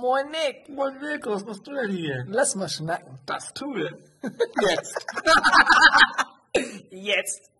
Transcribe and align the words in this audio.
Moin 0.00 0.30
Nick. 0.30 0.68
Moin 0.68 0.98
Nick, 1.00 1.26
was 1.26 1.44
machst 1.44 1.66
du 1.66 1.72
denn 1.72 1.90
hier? 1.90 2.24
Lass 2.28 2.54
mal 2.54 2.68
schnacken. 2.68 3.18
Das 3.24 3.52
tue 3.54 3.88
ich. 3.88 3.94
Jetzt. 4.50 5.06
Jetzt. 6.90 7.50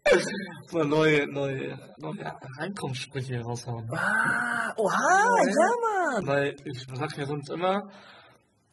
Mal 0.73 0.85
neue, 0.85 1.27
neue, 1.27 1.79
neue 1.97 2.35
Einkommenssprüche 2.59 3.41
raushauen. 3.41 3.89
Ah, 3.91 4.73
oha, 4.77 5.47
ja, 5.47 5.71
Mann. 5.85 6.27
Weil 6.27 6.57
ich 6.65 6.87
sag 6.95 7.17
ja 7.17 7.25
sonst 7.27 7.49
immer, 7.49 7.91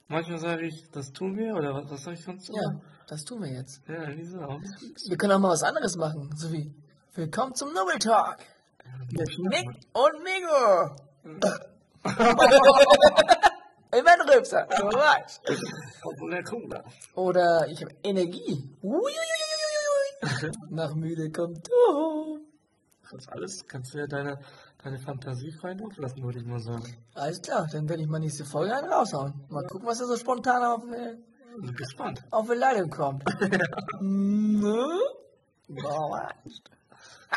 manchmal 0.08 0.40
sage 0.40 0.66
ich, 0.68 0.90
das 0.92 1.14
tun 1.14 1.38
wir, 1.38 1.56
oder 1.56 1.74
was, 1.74 1.90
was 1.90 2.04
sag 2.04 2.14
ich 2.16 2.24
sonst 2.24 2.50
Ja, 2.50 2.70
immer? 2.70 2.82
das 3.08 3.24
tun 3.24 3.42
wir 3.42 3.50
jetzt. 3.52 3.82
Ja, 3.88 4.08
wieso 4.10 4.42
auch? 4.42 4.60
Wir 5.08 5.18
können 5.18 5.32
auch 5.34 5.40
mal 5.40 5.50
was 5.50 5.64
anderes 5.64 5.96
machen, 5.96 6.30
so 6.36 6.52
wie 6.52 6.74
Willkommen 7.16 7.56
zum 7.56 7.74
Nobel 7.74 7.98
Talk 8.00 8.38
mit 9.12 9.40
Nick 9.40 9.70
und 9.94 10.24
Migo. 10.24 10.96
Immer 13.98 14.12
ein 14.12 14.28
weißt. 14.28 15.42
Obwohl 16.04 16.32
der 16.32 16.44
Cola. 16.44 16.84
Oder 17.16 17.68
ich 17.68 17.82
habe 17.82 17.94
Energie. 18.04 18.70
Uiuiuiui. 18.82 20.52
Nach 20.70 20.94
müde 20.96 21.32
kommt 21.32 21.68
du. 21.68 22.40
Das 23.12 23.28
alles 23.28 23.68
kannst 23.68 23.94
du 23.94 24.00
ja 24.00 24.08
deine, 24.08 24.40
deine 24.84 24.98
Fantasie 24.98 25.54
Lauf 25.62 25.98
lassen, 25.98 26.24
würde 26.24 26.40
ich 26.40 26.46
mal 26.46 26.60
sagen. 26.60 26.84
Alles 27.14 27.42
klar, 27.42 27.68
dann 27.72 27.88
werde 27.88 28.02
ich 28.02 28.10
mal 28.10 28.20
nächste 28.20 28.46
Folge 28.46 28.76
einen 28.76 28.92
raushauen. 28.92 29.34
Mal 29.50 29.66
gucken, 29.68 29.88
was 29.88 30.00
da 30.00 30.06
so 30.06 30.18
spontan 30.18 30.64
auf, 30.64 30.84
äh, 30.92 31.18
Bin 31.56 31.76
gespannt. 31.76 32.24
auf 32.32 32.50
die 32.50 32.56
Leitung 32.56 32.90
kommt. 32.90 33.24
ne? 34.02 35.00
Boah. 35.68 36.30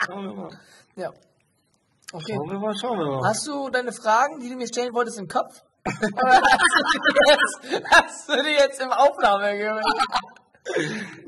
Schauen 0.07 0.25
wir 0.25 0.35
mal. 0.35 0.51
Ja. 0.97 1.13
Okay. 2.13 2.35
Schauen 2.35 2.51
wir 2.51 2.59
mal, 2.59 2.75
schauen 2.77 2.99
wir 2.99 3.07
mal. 3.07 3.29
Hast 3.29 3.47
du 3.47 3.69
deine 3.69 3.93
Fragen, 3.93 4.41
die 4.41 4.49
du 4.49 4.57
mir 4.57 4.69
stellen 4.69 4.95
wolltest, 4.95 5.19
im 5.19 5.29
Kopf? 5.29 5.63
Hast 7.91 8.29
du 8.29 8.43
die 8.43 8.51
jetzt, 8.51 8.81
im 8.81 8.91
Aufnahmegerät? 8.91 9.85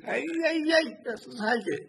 Ei, 0.05 0.25
ei, 0.45 0.65
ei, 0.75 0.99
das 1.05 1.27
ist 1.27 1.41
heikel. 1.41 1.87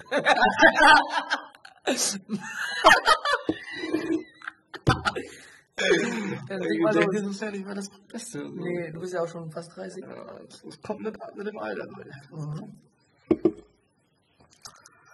Mal 6.82 6.94
denke, 6.94 7.18
los. 7.18 7.22
das 7.24 7.32
ist 7.32 7.42
ja 7.42 7.52
nicht 7.52 7.66
mehr 7.66 7.76
das 7.76 7.90
Beste. 8.12 8.50
Nee, 8.50 8.92
du 8.92 9.00
bist 9.00 9.14
ja 9.14 9.22
auch 9.24 9.28
schon 9.28 9.52
fast 9.52 9.76
30. 9.76 10.04
Ja, 10.04 10.40
Das 10.64 10.82
kommt 10.82 11.02
mit, 11.02 11.18
mit 11.36 11.48
dem 11.48 11.58
Alter. 11.58 11.88
Mhm. 12.32 12.76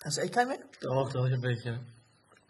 Hast 0.03 0.17
du 0.17 0.21
echt 0.21 0.33
keinen 0.33 0.49
mehr? 0.49 0.59
Doch, 0.81 1.11
doch, 1.11 1.25
ich 1.25 1.33
habe 1.33 1.43
welche. 1.43 1.79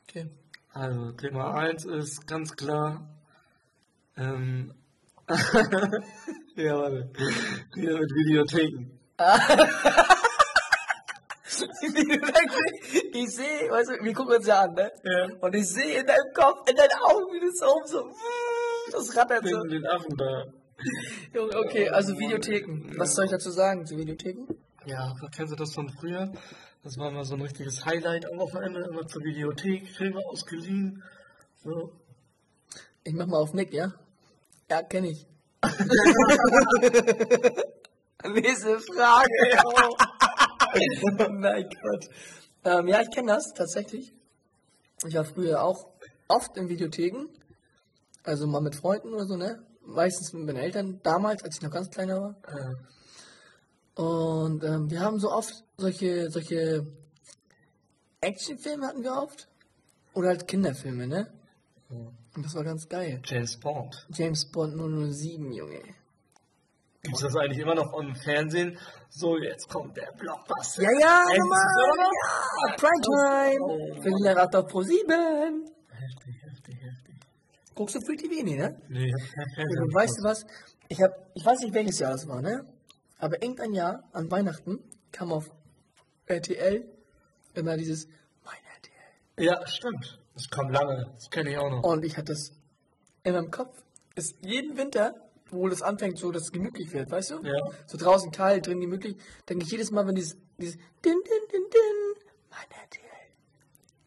Okay. 0.08 0.30
Also, 0.74 1.12
Thema 1.14 1.54
1 1.56 1.86
ist 1.86 2.28
ganz 2.28 2.56
klar. 2.56 3.08
Ähm, 4.18 4.74
ja, 6.56 6.78
warte. 6.78 7.10
Hier 7.74 7.98
mit 7.98 8.12
Videotheken. 8.12 8.92
ich 13.14 13.34
sehe, 13.34 13.72
weißt 13.72 13.90
du, 13.90 14.04
wir 14.04 14.14
gucken 14.14 14.36
uns 14.36 14.46
ja 14.46 14.62
an, 14.62 14.76
ne? 14.76 14.92
Ja. 15.04 15.30
Und 15.42 15.56
ich 15.56 15.68
sehe 15.68 16.02
in 16.02 16.06
deinem 16.06 16.32
Kopf, 16.34 16.70
in 16.70 16.76
deinen 16.76 16.94
Augen, 17.02 17.34
wie 17.34 17.40
das 17.40 17.60
oben 17.68 17.88
so, 17.88 18.08
das 18.92 19.18
rattert 19.18 19.48
so. 19.48 19.64
Den, 19.64 19.70
den 19.70 19.88
Affen 19.88 20.16
da. 20.16 20.46
Junge, 21.34 21.56
Okay, 21.56 21.90
also 21.90 22.20
Videotheken. 22.20 22.94
Was 22.98 23.16
soll 23.16 23.26
ich 23.26 23.32
dazu 23.32 23.50
sagen 23.50 23.84
zu 23.86 23.98
Videotheken? 23.98 24.46
Ja, 24.86 25.16
kennst 25.32 25.54
du 25.54 25.56
das 25.56 25.74
von 25.74 25.90
früher? 25.90 26.32
Das 26.84 27.00
war 27.00 27.10
mal 27.10 27.24
so 27.24 27.34
ein 27.34 27.42
richtiges 27.42 27.84
Highlight 27.84 28.32
am 28.32 28.38
Wochenende, 28.38 28.82
immer 28.82 29.08
zur 29.08 29.24
Videothek, 29.24 29.88
Filme 29.88 30.24
ausgeliehen. 30.24 31.02
So. 31.64 31.94
Ich 33.04 33.16
mach 33.16 33.26
mal 33.26 33.40
auf 33.40 33.54
Nick, 33.54 33.74
ja? 33.74 33.96
Ja, 34.70 34.82
kenne 34.84 35.10
ich. 35.12 35.28
Nächste 38.24 38.80
Frage. 38.80 39.30
oh 41.20 41.30
mein 41.30 41.70
Gott. 41.82 42.10
Ähm, 42.64 42.88
ja, 42.88 43.02
ich 43.02 43.12
kenne 43.12 43.34
das 43.34 43.54
tatsächlich. 43.56 44.14
Ich 45.06 45.14
war 45.16 45.26
früher 45.26 45.64
auch 45.64 45.88
oft 46.28 46.58
in 46.58 46.68
Videotheken. 46.68 47.28
Also 48.24 48.48
mal 48.48 48.62
mit 48.62 48.76
Freunden 48.76 49.14
oder 49.14 49.26
so, 49.28 49.36
ne? 49.38 49.64
Meistens 49.86 50.34
mit 50.34 50.48
meinen 50.48 50.58
Eltern. 50.58 51.00
Damals, 51.04 51.44
als 51.44 51.58
ich 51.58 51.62
noch 51.62 51.70
ganz 51.70 51.92
kleiner 51.92 52.20
war. 52.20 52.36
Äh, 52.48 54.02
Und 54.02 54.64
ähm, 54.64 54.90
wir 54.90 55.00
haben 55.02 55.20
so 55.20 55.32
oft 55.32 55.54
solche, 55.78 56.32
solche 56.32 56.88
Actionfilme 58.22 58.88
hatten 58.88 59.04
wir 59.04 59.14
oft. 59.14 59.48
Oder 60.16 60.30
halt 60.30 60.48
Kinderfilme, 60.48 61.06
ne? 61.06 61.32
Und 62.36 62.46
das 62.46 62.56
war 62.56 62.64
ganz 62.64 62.88
geil. 62.90 63.22
James 63.24 63.58
Bond. 63.58 64.08
James 64.10 64.46
Bond 64.52 64.76
007, 64.76 65.52
Junge. 65.54 65.82
Gibt 67.02 67.16
es 67.16 67.22
das 67.22 67.36
eigentlich 67.36 67.60
immer 67.60 67.76
noch 67.76 67.94
im 68.00 68.16
Fernsehen? 68.16 68.78
So, 69.10 69.38
jetzt 69.38 69.70
kommt 69.70 69.96
der 69.96 70.12
Blockbuster. 70.18 70.84
Ja, 70.84 70.90
ja, 70.92 71.24
normal. 71.38 72.10
Ja, 72.68 72.76
Primetime. 72.76 73.62
Oh. 73.62 74.02
Berliner 74.02 74.36
Rat 74.36 74.56
auf 74.56 74.68
Pro 74.68 74.82
7. 74.82 75.66
Heftig, 75.92 76.36
heftig, 76.42 76.76
heftig. 76.82 77.16
Guckst 77.76 77.96
du 77.96 78.02
Free 78.02 78.18
TV, 78.18 78.44
nee, 78.44 78.58
ne? 78.58 78.76
Nee. 78.90 79.14
Und 79.14 79.94
weißt 79.94 80.18
du 80.20 80.24
was? 80.24 80.46
Ich 80.90 81.02
hab, 81.02 81.12
ich 81.36 81.46
weiß 81.46 81.60
nicht 81.60 81.74
welches 81.74 82.00
Jahr 82.00 82.12
das 82.12 82.28
war, 82.28 82.42
ne? 82.42 82.66
Aber 83.20 83.42
irgendein 83.42 83.74
Jahr 83.74 84.04
an 84.12 84.30
Weihnachten 84.32 84.80
kam 85.12 85.32
auf 85.32 85.52
RTL 86.26 86.86
immer 87.54 87.78
dieses 87.78 88.08
Mein 88.44 88.60
RTL. 88.76 89.46
Ja, 89.46 89.66
stimmt. 89.68 90.20
Das 90.36 90.50
kam 90.50 90.70
lange. 90.70 91.12
Das 91.16 91.30
kenne 91.30 91.50
ich 91.52 91.58
auch 91.58 91.70
noch. 91.70 91.84
Und 91.84 92.06
ich 92.06 92.18
hatte 92.18 92.34
das 92.34 92.52
in 93.24 93.34
meinem 93.34 93.50
Kopf. 93.52 93.76
Ist 94.16 94.36
jeden 94.42 94.78
Winter, 94.78 95.16
wo 95.50 95.68
das 95.68 95.82
anfängt, 95.82 96.18
so 96.20 96.32
dass 96.32 96.44
es 96.44 96.52
gemütlich 96.52 96.92
wird, 96.94 97.10
weißt 97.12 97.32
du? 97.32 97.42
Ja. 97.44 97.54
So 97.88 97.98
draußen 97.98 98.32
kalt, 98.32 98.68
drin 98.68 98.80
gemütlich, 98.80 99.18
denke 99.50 99.66
ich 99.66 99.72
jedes 99.72 99.92
Mal, 99.92 100.06
wenn 100.08 100.16
dieses, 100.16 100.38
dieses 100.58 100.76
Din, 100.76 101.14
Din, 101.14 101.48
Din, 101.52 101.62
Din, 101.72 102.24
Mein 102.50 102.70
RTL. 102.84 103.02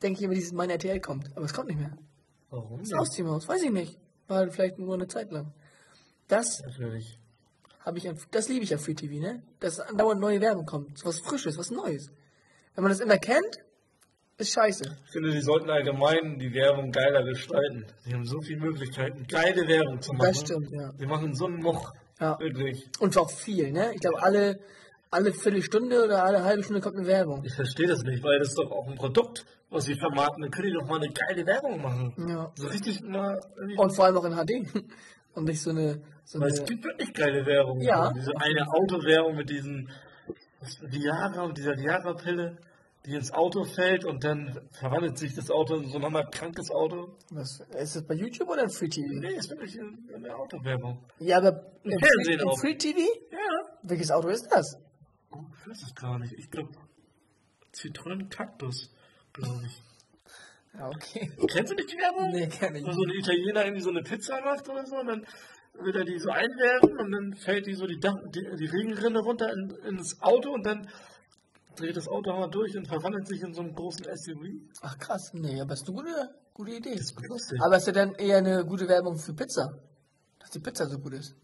Denke 0.02 0.18
ich 0.20 0.24
immer, 0.24 0.34
dieses 0.34 0.52
Mein 0.52 0.70
RTL 0.70 1.00
kommt. 1.00 1.34
Aber 1.36 1.44
es 1.44 1.52
kommt 1.52 1.68
nicht 1.68 1.80
mehr. 1.80 1.96
Warum? 2.50 2.78
Das 2.80 2.92
Ausziehmaus, 2.92 3.48
weiß 3.48 3.62
ich 3.62 3.70
nicht. 3.70 3.98
War 4.28 4.38
halt 4.38 4.52
vielleicht 4.52 4.78
nur 4.78 4.94
eine 4.94 5.08
Zeit 5.08 5.30
lang. 5.32 5.52
Das 6.28 6.60
Natürlich. 6.62 7.18
habe 7.80 7.98
ich, 7.98 8.08
an- 8.08 8.18
das 8.30 8.48
liebe 8.48 8.64
ich 8.64 8.72
an 8.72 8.78
Free 8.80 8.94
TV, 8.94 9.14
ne? 9.20 9.42
Dass 9.60 9.80
andauernd 9.80 10.20
neue 10.20 10.40
Werbung 10.40 10.66
kommt. 10.66 10.98
So 10.98 11.06
was 11.06 11.18
Frisches, 11.20 11.56
was 11.58 11.70
Neues. 11.70 12.10
Wenn 12.74 12.82
man 12.84 12.90
das 12.90 13.00
immer 13.00 13.18
kennt, 13.18 13.58
ist 14.38 14.52
scheiße. 14.52 14.84
Ich 15.04 15.10
finde, 15.10 15.30
die 15.32 15.40
sollten 15.40 15.68
allgemein 15.68 16.38
die 16.38 16.52
Werbung 16.54 16.92
geiler 16.92 17.24
gestalten. 17.24 17.86
Sie 18.00 18.14
haben 18.14 18.24
so 18.24 18.40
viele 18.40 18.60
Möglichkeiten, 18.60 19.26
geile 19.26 19.66
Werbung 19.66 20.00
zu 20.00 20.12
machen. 20.12 20.28
Das 20.28 20.40
stimmt, 20.40 20.70
ja. 20.70 20.92
Sie 20.96 21.06
machen 21.06 21.34
so 21.34 21.46
einen 21.46 21.60
Moch. 21.60 21.92
Ja. 22.20 22.38
Wirklich. 22.38 22.88
Und 23.00 23.16
auch 23.16 23.30
viel, 23.30 23.72
ne? 23.72 23.92
Ich 23.94 24.00
glaube, 24.00 24.22
alle, 24.22 24.58
alle 25.10 25.32
Viertelstunde 25.32 26.04
oder 26.04 26.24
alle 26.24 26.42
halbe 26.44 26.62
Stunde 26.62 26.80
kommt 26.80 26.96
eine 26.96 27.06
Werbung. 27.06 27.44
Ich 27.44 27.54
verstehe 27.54 27.86
das 27.86 28.02
nicht, 28.02 28.22
weil 28.22 28.38
das 28.38 28.48
ist 28.48 28.58
doch 28.58 28.70
auch 28.70 28.88
ein 28.88 28.96
Produkt, 28.96 29.44
was 29.70 29.84
sie 29.84 29.94
vermarkten. 29.94 30.42
Dann 30.42 30.50
können 30.50 30.68
die 30.68 30.74
doch 30.74 30.86
mal 30.86 31.00
eine 31.00 31.12
geile 31.12 31.46
Werbung 31.46 31.82
machen. 31.82 32.14
Ja. 32.28 32.52
So 32.56 32.68
richtig 32.68 33.02
mal. 33.02 33.40
Und 33.76 33.94
vor 33.94 34.06
allem 34.06 34.16
auch 34.16 34.24
in 34.24 34.34
HD. 34.34 34.72
Und 35.34 35.44
nicht 35.44 35.60
so 35.60 35.70
eine. 35.70 36.00
So 36.24 36.40
Weil 36.40 36.48
eine 36.48 36.58
es 36.58 36.64
gibt 36.64 36.84
wirklich 36.84 37.12
geile 37.12 37.46
Werbung. 37.46 37.80
Ja. 37.80 38.12
Diese 38.12 38.32
eine 38.36 38.66
Autowerbung 38.68 39.36
mit 39.36 39.50
diesen 39.50 39.88
Viagra 40.82 41.42
und 41.42 41.56
dieser 41.56 41.76
Viagra-Pille, 41.76 42.56
die 43.06 43.14
ins 43.14 43.32
Auto 43.32 43.64
fällt 43.64 44.04
und 44.04 44.24
dann 44.24 44.68
verwandelt 44.72 45.18
sich 45.18 45.34
das 45.34 45.50
Auto 45.50 45.76
in 45.76 45.88
so 45.88 45.96
ein 45.96 46.02
nochmal 46.02 46.28
krankes 46.30 46.70
Auto. 46.70 47.16
was, 47.30 47.60
ist 47.60 47.96
das 47.96 48.06
bei 48.06 48.14
YouTube 48.14 48.48
oder 48.48 48.64
in 48.64 48.70
Free 48.70 48.88
TV? 48.88 49.08
Nee, 49.08 49.34
ist 49.34 49.50
wirklich 49.50 49.78
eine 50.14 50.34
Autowerbung. 50.34 51.04
Ja, 51.18 51.38
aber 51.38 51.72
im, 51.84 51.98
Fernsehen 51.98 52.40
im 52.40 52.48
auch. 52.48 52.58
Free 52.58 52.74
TV? 52.74 52.98
Ja. 53.30 53.78
Welches 53.82 54.10
Auto 54.10 54.28
ist 54.28 54.48
das? 54.50 54.76
Oh, 55.30 55.44
ich 55.60 55.68
weiß 55.68 55.82
es 55.82 55.94
gar 55.94 56.18
nicht. 56.18 56.34
Ich 56.34 56.50
glaube, 56.50 56.70
Zitronen 57.72 58.28
Kaktus, 58.28 58.90
glaube 59.32 59.62
ich. 59.64 59.82
Ja, 60.74 60.88
okay. 60.88 61.30
Kennst 61.50 61.72
du 61.72 61.76
nicht 61.76 61.92
die 61.92 61.96
Werbung? 61.96 62.30
Nee, 62.30 62.48
kenn 62.48 62.74
ich 62.74 62.86
Wo 62.86 62.92
so 62.92 63.02
ein 63.02 63.10
Italiener 63.10 63.64
irgendwie 63.64 63.82
so 63.82 63.90
eine 63.90 64.02
Pizza 64.02 64.40
macht 64.42 64.68
oder 64.68 64.86
so 64.86 64.96
und 64.96 65.06
dann 65.06 65.26
will 65.80 65.96
er 65.96 66.04
die 66.04 66.18
so 66.18 66.30
einwerfen 66.30 66.98
und 66.98 67.12
dann 67.12 67.34
fällt 67.34 67.66
die 67.66 67.74
so 67.74 67.86
die, 67.86 67.98
Dach, 67.98 68.16
die, 68.34 68.44
die 68.56 68.66
Regenrinne 68.66 69.20
runter 69.20 69.52
in, 69.52 69.70
ins 69.86 70.20
Auto 70.20 70.52
und 70.52 70.66
dann 70.66 70.88
dreht 71.78 71.96
das 71.96 72.08
Auto 72.08 72.32
mal 72.32 72.48
durch 72.48 72.76
und 72.76 72.86
verwandelt 72.86 73.26
sich 73.26 73.42
in 73.42 73.54
so 73.54 73.60
einen 73.62 73.74
großen 73.74 74.04
SUV. 74.04 74.40
Ach 74.82 74.98
krass, 74.98 75.30
nee, 75.32 75.60
aber 75.60 75.74
ist 75.74 75.86
eine 75.86 75.96
gute, 75.96 76.34
gute 76.54 76.70
Idee. 76.72 76.96
Das 76.96 77.12
ist 77.12 77.28
lustig. 77.28 77.60
Aber 77.62 77.76
ist 77.76 77.86
ja 77.86 77.92
dann 77.92 78.14
eher 78.14 78.38
eine 78.38 78.64
gute 78.64 78.88
Werbung 78.88 79.18
für 79.18 79.34
Pizza. 79.34 79.78
Dass 80.38 80.50
die 80.50 80.60
Pizza 80.60 80.86
so 80.86 80.98
gut 80.98 81.14
ist. 81.14 81.34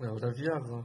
Ja, 0.00 0.10
oder 0.12 0.36
Viagra. 0.36 0.84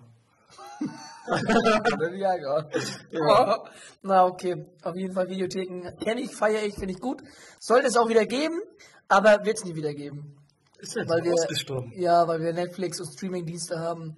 Oder 1.27 2.11
Viagra. 2.13 2.69
Ja. 3.11 3.63
Na 4.03 4.25
okay, 4.25 4.65
auf 4.83 4.95
jeden 4.95 5.13
Fall 5.13 5.27
Videotheken 5.27 5.91
kenne 5.97 6.21
ich, 6.21 6.33
feiere 6.35 6.63
ich, 6.63 6.75
finde 6.75 6.93
ich 6.93 7.01
gut. 7.01 7.21
Sollte 7.59 7.87
es 7.87 7.97
auch 7.97 8.07
wieder 8.07 8.25
geben, 8.25 8.61
aber 9.07 9.43
wird 9.43 9.57
es 9.57 9.65
nie 9.65 9.75
wieder 9.75 9.93
geben. 9.93 10.37
Ist 10.77 10.95
jetzt 10.95 11.09
Weil 11.09 11.23
wir, 11.23 11.33
ausgestorben. 11.33 11.91
ja, 11.95 12.27
weil 12.27 12.39
wir 12.41 12.53
Netflix 12.53 12.99
und 13.01 13.11
Streamingdienste 13.11 13.79
haben. 13.79 14.15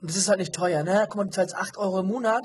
Und 0.00 0.10
das 0.10 0.16
ist 0.16 0.28
halt 0.28 0.38
nicht 0.38 0.54
teuer, 0.54 0.82
ne? 0.84 1.04
Guck 1.08 1.16
mal, 1.16 1.24
du 1.24 1.30
zahlst 1.30 1.54
8 1.56 1.76
Euro 1.78 2.00
im 2.00 2.06
Monat 2.06 2.42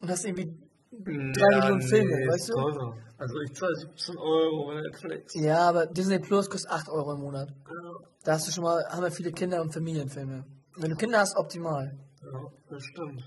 und 0.00 0.08
hast 0.10 0.24
irgendwie 0.24 0.56
drei 0.92 1.58
Millionen 1.58 1.82
Filme, 1.82 2.16
nee, 2.16 2.28
weißt 2.28 2.48
du? 2.50 2.52
teurer. 2.54 2.96
Also 3.18 3.40
ich 3.40 3.54
zahle 3.54 3.74
17 3.76 4.16
Euro 4.18 4.66
bei 4.66 4.80
Netflix. 4.80 5.34
Ja, 5.34 5.68
aber 5.68 5.86
Disney 5.86 6.18
Plus 6.18 6.48
kostet 6.50 6.70
8 6.70 6.88
Euro 6.88 7.12
im 7.14 7.20
Monat. 7.20 7.48
Ja, 7.48 7.92
Da 8.24 8.32
hast 8.32 8.46
du 8.48 8.52
schon 8.52 8.64
mal, 8.64 8.84
haben 8.88 9.02
wir 9.02 9.10
viele 9.10 9.32
Kinder- 9.32 9.60
und 9.62 9.72
Familienfilme. 9.72 10.44
Wenn 10.76 10.90
du 10.90 10.96
Kinder 10.96 11.18
hast, 11.20 11.36
optimal. 11.36 11.96
ja, 12.22 12.40
das 12.70 12.84
stimmt. 12.84 13.22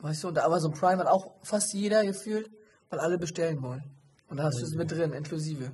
Weißt 0.00 0.24
du, 0.24 0.28
und 0.28 0.38
Amazon 0.38 0.72
Prime 0.72 0.98
hat 0.98 1.06
auch 1.06 1.34
fast 1.42 1.72
jeder 1.74 2.04
gefühlt, 2.04 2.50
weil 2.88 2.98
alle 3.00 3.18
bestellen 3.18 3.62
wollen. 3.62 3.84
Und 4.28 4.38
da 4.38 4.44
hast 4.44 4.60
du 4.60 4.64
es 4.64 4.74
mit 4.74 4.90
drin, 4.90 5.12
inklusive. 5.12 5.72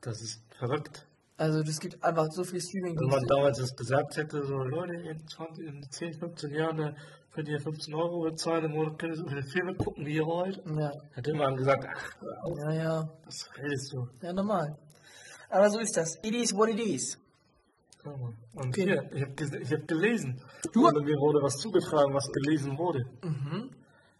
Das 0.00 0.20
ist 0.22 0.40
verrückt. 0.58 1.05
Also 1.38 1.62
das 1.62 1.78
gibt 1.80 2.02
einfach 2.02 2.30
so 2.32 2.44
viel 2.44 2.60
streaming 2.60 2.98
Wenn 2.98 3.08
man 3.08 3.24
damals 3.26 3.58
das 3.58 3.76
gesagt 3.76 4.16
hätte, 4.16 4.42
so 4.46 4.56
Leute, 4.56 4.94
in, 4.94 5.26
20, 5.28 5.66
in 5.66 5.82
10, 5.90 6.14
15 6.14 6.50
Jahren 6.54 6.96
könnt 7.34 7.48
ihr 7.48 7.60
15 7.60 7.94
Euro 7.94 8.22
bezahlen 8.22 8.64
im 8.64 8.70
Monat, 8.72 8.98
könnt 8.98 9.12
ihr 9.12 9.18
so 9.18 9.26
viele 9.28 9.42
Filme 9.42 9.74
gucken, 9.74 10.06
wie 10.06 10.14
ihr 10.14 10.24
wollt. 10.24 10.62
Ja, 10.66 10.90
Hätte 11.12 11.34
man 11.34 11.54
gesagt, 11.56 11.86
ach, 11.86 12.22
auf, 12.44 12.58
ja, 12.58 12.72
ja. 12.72 13.08
was 13.26 13.50
redest 13.58 13.92
du? 13.92 14.08
Ja, 14.22 14.32
normal. 14.32 14.78
Aber 15.50 15.68
so 15.70 15.78
ist 15.78 15.94
das. 15.96 16.16
It 16.22 16.34
is 16.34 16.54
what 16.54 16.70
it 16.70 16.80
is. 16.80 17.18
Und 18.04 18.68
Okay. 18.68 18.84
hier, 18.84 19.10
ich 19.12 19.22
habe 19.22 19.80
hab 19.82 19.88
gelesen. 19.88 20.40
Du- 20.72 20.86
Oder 20.88 21.02
mir 21.02 21.18
wurde 21.18 21.42
was 21.42 21.58
zugetragen, 21.58 22.14
was 22.14 22.30
gelesen 22.32 22.78
wurde. 22.78 23.04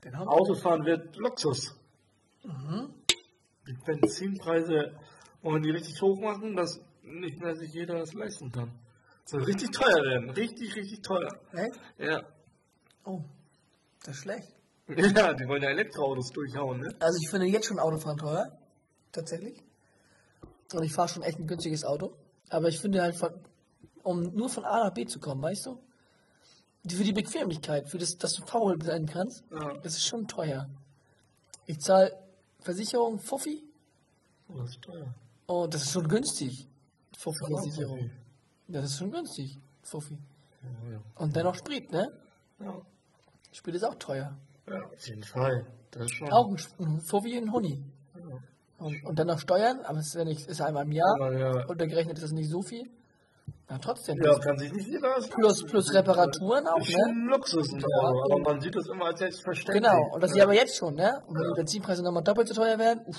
Genau. 0.03 0.27
Autofahren 0.27 0.85
wird 0.85 1.17
Luxus. 1.17 1.75
Mhm. 2.45 2.93
Die 3.67 3.77
Benzinpreise 3.85 4.93
wollen 5.43 5.63
die 5.63 5.71
richtig 5.71 6.01
hoch 6.03 6.19
machen, 6.21 6.55
dass 6.57 6.81
nicht 7.07 7.41
mehr 7.41 7.55
sich 7.57 7.73
jeder 7.73 7.99
das 7.99 8.13
leisten 8.13 8.51
kann. 8.53 8.71
Soll 9.25 9.43
richtig 9.45 9.71
teuer 9.73 10.03
werden. 10.05 10.31
Richtig, 10.31 10.75
richtig 10.77 11.03
teuer. 11.03 11.29
Echt? 11.53 11.81
Ja. 11.99 12.23
Oh, 13.05 13.21
das 14.05 14.17
ist 14.17 14.23
schlecht. 14.23 14.49
Ja, 14.89 15.35
die 15.35 15.49
wollen 15.49 15.63
ja 15.65 15.71
Elektroautos 15.71 16.31
durchhauen, 16.31 16.79
ne? 16.81 16.95
Also 17.01 17.19
ich 17.21 17.29
finde 17.29 17.47
jetzt 17.47 17.67
schon 17.67 17.81
Autofahren 17.81 18.19
teuer. 18.19 18.57
Tatsächlich. 19.11 19.61
Und 20.73 20.85
ich 20.85 20.93
fahre 20.93 21.09
schon 21.09 21.23
echt 21.25 21.41
ein 21.41 21.49
günstiges 21.49 21.85
Auto. 21.85 22.15
Aber 22.51 22.69
ich 22.69 22.79
finde 22.79 23.03
halt, 23.03 23.17
um 24.05 24.23
nur 24.35 24.49
von 24.49 24.65
A 24.65 24.85
nach 24.85 24.95
B 24.95 25.05
zu 25.07 25.19
kommen, 25.19 25.43
weißt 25.43 25.67
du? 25.67 25.81
Für 26.89 27.03
die 27.03 27.13
Bequemlichkeit, 27.13 27.89
für 27.89 27.99
das, 27.99 28.17
dass 28.17 28.35
du 28.35 28.47
faul 28.47 28.81
sein 28.81 29.07
kannst, 29.07 29.43
Ja. 29.51 29.73
das 29.79 29.95
ist 29.97 30.07
schon 30.07 30.29
teuer. 30.29 30.69
Ich 31.67 31.81
zahle 31.81 32.17
Versicherung 32.61 33.19
Fuffi 33.19 33.65
Oh, 34.49 34.59
das 34.59 34.71
ist 34.71 34.83
teuer. 34.83 35.13
und 35.47 35.75
das 35.75 35.83
ist 35.83 35.91
schon 35.93 36.07
günstig. 36.07 36.69
Fuffi 37.17 37.45
Das 38.69 38.85
ist 38.85 38.99
schon 38.99 39.11
günstig. 39.11 39.59
Fuffi. 39.83 40.19
Ja, 40.63 40.93
ja. 40.93 41.01
Und 41.17 41.35
dennoch 41.35 41.55
Sprit, 41.55 41.91
ne? 41.91 42.13
Ja. 42.61 42.75
Sprit 43.53 43.75
ist 43.75 43.85
auch 43.85 43.95
teuer. 43.95 44.37
ja, 44.69 44.85
auf 44.85 45.07
jeden 45.07 45.23
Fall. 45.23 45.67
Das 45.91 46.11
schon. 46.11 46.31
Auch 46.31 46.49
ein, 46.49 47.01
Fuffi 47.01 47.39
und 47.39 47.45
ein 47.45 47.53
Huni. 47.53 47.85
Ja. 48.15 48.39
Und, 48.79 49.05
und 49.05 49.19
dann 49.19 49.29
noch 49.29 49.39
Steuern, 49.39 49.81
aber 49.85 49.99
es 49.99 50.09
ist 50.09 50.15
ja 50.15 50.25
nicht, 50.25 50.47
ist 50.47 50.61
einmal 50.61 50.85
im 50.85 50.93
Jahr. 50.93 51.15
Aber 51.15 51.33
ja. 51.33 51.67
Untergerechnet 51.67 52.19
ist 52.19 52.25
das 52.25 52.33
nicht 52.33 52.51
so 52.51 52.61
viel. 52.63 52.91
Ja, 53.71 53.79
trotzdem. 53.79 54.17
Ja, 54.23 54.39
kann 54.39 54.59
sich 54.59 54.73
nicht 54.73 54.89
jeder. 54.89 55.15
Plus, 55.31 55.65
plus 55.65 55.95
Reparaturen 55.95 56.67
auch, 56.67 56.79
ne? 56.79 57.29
Luxus, 57.31 57.73
Auto, 57.73 58.23
aber 58.25 58.39
man 58.41 58.61
sieht 58.61 58.77
das 58.77 58.87
immer 58.89 59.07
als 59.07 59.19
selbstverständlich. 59.19 59.83
Genau, 59.83 60.15
und 60.15 60.23
das 60.23 60.31
ist 60.33 60.37
ja 60.37 60.45
aber 60.45 60.55
jetzt 60.55 60.77
schon, 60.77 60.95
ne? 60.95 61.23
Und 61.27 61.37
wenn 61.37 61.49
die 61.49 61.57
Benzinpreise 61.57 62.03
nochmal 62.03 62.23
doppelt 62.23 62.49
so 62.49 62.55
teuer 62.55 62.79
werden, 62.79 63.05
uff. 63.07 63.17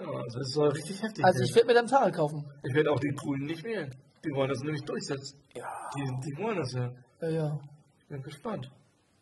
Ja, 0.00 0.22
das 0.24 0.50
soll 0.52 0.68
richtig 0.70 1.02
heftig 1.02 1.24
also 1.24 1.38
werden. 1.38 1.48
ich 1.48 1.54
würde 1.54 1.66
mir 1.68 1.74
dann 1.74 1.88
Fahrrad 1.88 2.14
kaufen. 2.14 2.44
Ich 2.62 2.74
werde 2.74 2.90
auch 2.90 3.00
die 3.00 3.14
Grünen 3.14 3.46
nicht 3.46 3.64
wählen. 3.64 3.94
Die 4.24 4.30
wollen 4.30 4.48
das 4.48 4.60
nämlich 4.62 4.82
durchsetzen. 4.84 5.38
Ja. 5.54 5.64
Die, 5.96 6.02
die 6.30 6.36
wollen 6.38 6.56
das 6.56 6.72
ja. 6.72 6.92
Ja, 7.20 7.28
ja. 7.28 7.60
Bin 8.08 8.22
gespannt. 8.22 8.70